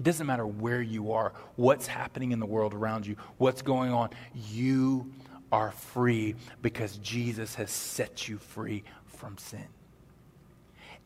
It 0.00 0.04
doesn't 0.04 0.26
matter 0.26 0.46
where 0.46 0.80
you 0.80 1.12
are, 1.12 1.34
what's 1.56 1.86
happening 1.86 2.32
in 2.32 2.40
the 2.40 2.46
world 2.46 2.72
around 2.72 3.06
you, 3.06 3.16
what's 3.36 3.60
going 3.60 3.92
on. 3.92 4.08
You 4.48 5.12
are 5.52 5.72
free 5.72 6.36
because 6.62 6.96
Jesus 7.02 7.54
has 7.56 7.70
set 7.70 8.26
you 8.26 8.38
free 8.38 8.82
from 9.04 9.36
sin. 9.36 9.66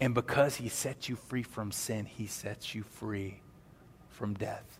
And 0.01 0.15
because 0.15 0.55
he 0.55 0.69
set 0.69 1.09
you 1.09 1.17
free 1.17 1.43
from 1.43 1.73
sin, 1.73 2.07
he 2.07 2.29
sets 2.29 2.73
you 2.73 2.85
free 2.85 3.41
from 4.11 4.35
death. 4.35 4.79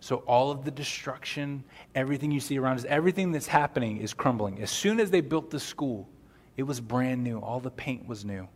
So 0.00 0.24
all 0.26 0.50
of 0.50 0.64
the 0.64 0.70
destruction, 0.70 1.64
everything 1.94 2.30
you 2.30 2.40
see 2.40 2.58
around 2.58 2.78
us, 2.78 2.86
everything 2.86 3.30
that's 3.30 3.46
happening 3.46 3.98
is 3.98 4.14
crumbling. 4.14 4.62
As 4.62 4.70
soon 4.70 4.98
as 5.00 5.10
they 5.10 5.20
built 5.20 5.50
the 5.50 5.60
school, 5.60 6.08
it 6.56 6.62
was 6.62 6.80
brand 6.80 7.22
new. 7.22 7.40
All 7.40 7.60
the 7.60 7.72
paint 7.72 8.08
was 8.08 8.24
new. 8.24 8.48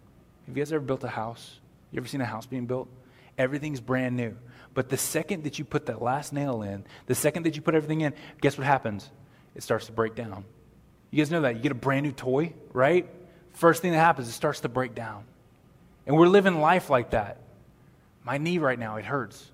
Have 0.47 0.57
you 0.57 0.63
guys 0.63 0.73
ever 0.73 0.83
built 0.83 1.05
a 1.05 1.09
house? 1.09 1.61
You 1.91 1.99
ever 1.99 2.09
seen 2.09 2.23
a 2.23 2.25
house 2.25 2.47
being 2.47 2.65
built? 2.65 2.89
Everything's 3.37 3.81
brand 3.81 4.17
new. 4.17 4.35
But 4.75 4.89
the 4.89 4.97
second 4.97 5.45
that 5.45 5.59
you 5.59 5.65
put 5.65 5.87
that 5.87 6.01
last 6.01 6.33
nail 6.33 6.63
in, 6.63 6.85
the 7.07 7.15
second 7.15 7.45
that 7.45 7.57
you 7.57 7.63
put 7.63 7.75
everything 7.75 8.01
in, 8.01 8.15
guess 8.41 8.57
what 8.57 8.67
happens? 8.67 9.11
It 9.55 9.63
starts 9.63 9.87
to 9.87 9.93
break 9.93 10.15
down. 10.15 10.45
You 11.11 11.19
guys 11.19 11.31
know 11.31 11.43
that. 11.43 11.57
You 11.57 11.63
get 11.63 11.73
a 11.73 11.77
brand 11.77 12.07
new 12.07 12.13
toy, 12.13 12.55
right? 12.73 13.09
First 13.53 13.83
thing 13.83 13.93
that 13.93 13.99
happens, 13.99 14.29
it 14.29 14.33
starts 14.33 14.61
to 14.61 14.69
break 14.69 14.95
down. 14.95 15.25
And 16.07 16.17
we're 16.17 16.27
living 16.27 16.61
life 16.61 16.89
like 16.89 17.11
that. 17.11 17.39
My 18.25 18.39
knee 18.39 18.59
right 18.59 18.79
now, 18.79 18.97
it 18.97 19.05
hurts. 19.05 19.51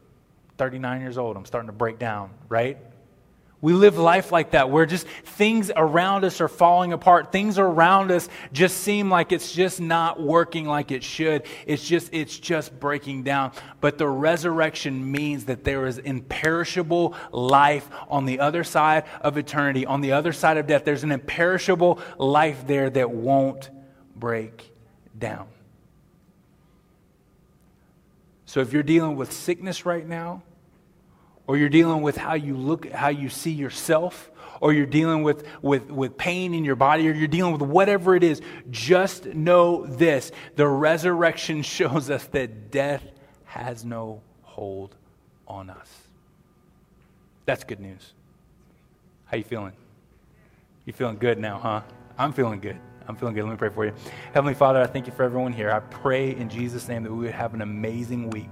39 0.57 1.01
years 1.01 1.19
old, 1.19 1.37
I'm 1.37 1.45
starting 1.45 1.69
to 1.69 1.73
break 1.73 1.99
down, 1.99 2.31
right? 2.49 2.79
We 3.61 3.73
live 3.73 3.99
life 3.99 4.31
like 4.31 4.53
that, 4.53 4.71
where 4.71 4.87
just 4.87 5.05
things 5.09 5.73
around 5.75 6.25
us 6.25 6.41
are 6.41 6.47
falling 6.47 6.93
apart. 6.93 7.33
Things 7.33 7.59
around 7.59 8.13
us 8.13 8.29
just 8.53 8.79
seem 8.79 9.11
like 9.11 9.33
it's 9.33 9.51
just 9.51 9.81
not 9.81 10.23
working 10.23 10.67
like 10.67 10.93
it 10.93 11.03
should. 11.03 11.43
It's 11.67 11.85
just, 11.85 12.11
it's 12.13 12.39
just 12.39 12.79
breaking 12.79 13.25
down. 13.25 13.51
But 13.81 13.99
the 13.99 14.07
resurrection 14.07 15.11
means 15.11 15.47
that 15.47 15.65
there 15.65 15.87
is 15.87 15.99
imperishable 15.99 17.17
life 17.33 17.89
on 18.09 18.27
the 18.27 18.39
other 18.39 18.63
side 18.63 19.05
of 19.23 19.37
eternity, 19.37 19.85
on 19.85 20.03
the 20.03 20.13
other 20.13 20.33
side 20.33 20.57
of 20.57 20.69
death. 20.69 20.85
There's 20.85 21.03
an 21.03 21.11
imperishable 21.11 21.99
life 22.17 22.65
there 22.65 22.89
that 22.91 23.11
won't 23.11 23.71
break 24.15 24.73
down. 25.19 25.49
So 28.47 28.61
if 28.61 28.73
you're 28.73 28.85
dealing 28.85 29.17
with 29.17 29.33
sickness 29.33 29.85
right 29.85 30.07
now, 30.07 30.43
or 31.49 31.57
you're 31.57 31.71
dealing 31.71 32.03
with 32.03 32.17
how 32.17 32.35
you 32.35 32.55
look, 32.55 32.89
how 32.91 33.09
you 33.09 33.31
see 33.31 33.51
yourself, 33.51 34.31
or 34.61 34.73
you're 34.73 34.87
dealing 34.87 35.23
with, 35.23 35.45
with, 35.63 35.91
with 35.91 36.17
pain 36.19 36.53
in 36.53 36.63
your 36.63 36.77
body, 36.77 37.09
or 37.09 37.13
you're 37.13 37.27
dealing 37.27 37.53
with 37.53 37.63
whatever 37.63 38.15
it 38.15 38.23
is, 38.23 38.43
just 38.71 39.25
know 39.25 39.87
this. 39.87 40.31
The 40.57 40.69
resurrection 40.69 41.63
shows 41.63 42.11
us 42.11 42.25
that 42.27 42.71
death 42.71 43.03
has 43.47 43.83
no 43.83 44.21
hold 44.43 44.95
on 45.47 45.71
us. 45.71 45.89
That's 47.47 47.65
good 47.65 47.81
news. 47.81 48.13
How 49.25 49.39
you 49.39 49.45
feeling? 49.45 49.73
You 50.85 50.93
feeling 50.93 51.17
good 51.17 51.39
now, 51.39 51.59
huh? 51.59 51.81
I'm 52.19 52.35
feeling 52.35 52.61
good. 52.61 52.79
I'm 53.07 53.17
feeling 53.17 53.35
good. 53.35 53.45
Let 53.45 53.53
me 53.53 53.57
pray 53.57 53.71
for 53.71 53.87
you. 53.87 53.95
Heavenly 54.35 54.53
Father, 54.53 54.83
I 54.83 54.87
thank 54.87 55.07
you 55.07 55.15
for 55.15 55.23
everyone 55.23 55.55
here. 55.55 55.71
I 55.71 55.81
pray 55.81 56.37
in 56.37 56.51
Jesus' 56.51 56.89
name 56.89 57.05
that 57.05 57.13
we 57.13 57.25
would 57.25 57.31
have 57.31 57.55
an 57.55 57.63
amazing 57.63 58.29
week. 58.29 58.51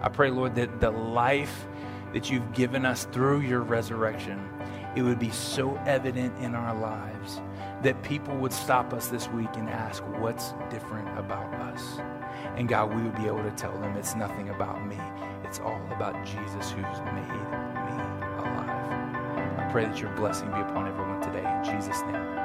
I 0.00 0.08
pray, 0.08 0.30
Lord, 0.30 0.54
that 0.54 0.80
the 0.80 0.90
life 0.90 1.66
that 2.12 2.30
you've 2.30 2.52
given 2.52 2.84
us 2.84 3.06
through 3.12 3.40
your 3.40 3.60
resurrection, 3.60 4.48
it 4.94 5.02
would 5.02 5.18
be 5.18 5.30
so 5.30 5.76
evident 5.86 6.36
in 6.38 6.54
our 6.54 6.74
lives 6.74 7.40
that 7.82 8.02
people 8.02 8.36
would 8.36 8.52
stop 8.52 8.92
us 8.92 9.08
this 9.08 9.28
week 9.28 9.48
and 9.54 9.68
ask, 9.68 10.02
What's 10.18 10.52
different 10.70 11.18
about 11.18 11.52
us? 11.54 11.98
And 12.56 12.68
God, 12.68 12.94
we 12.94 13.02
would 13.02 13.16
be 13.16 13.26
able 13.26 13.42
to 13.42 13.50
tell 13.52 13.72
them 13.78 13.96
it's 13.96 14.14
nothing 14.14 14.50
about 14.50 14.86
me. 14.86 14.98
It's 15.44 15.60
all 15.60 15.80
about 15.92 16.24
Jesus 16.24 16.70
who's 16.70 17.00
made 17.00 17.28
me 17.28 17.40
alive. 18.38 19.58
I 19.58 19.68
pray 19.70 19.84
that 19.84 19.98
your 19.98 20.14
blessing 20.16 20.48
be 20.48 20.60
upon 20.60 20.88
everyone 20.88 21.20
today. 21.20 21.44
In 21.44 21.64
Jesus' 21.64 22.00
name. 22.02 22.41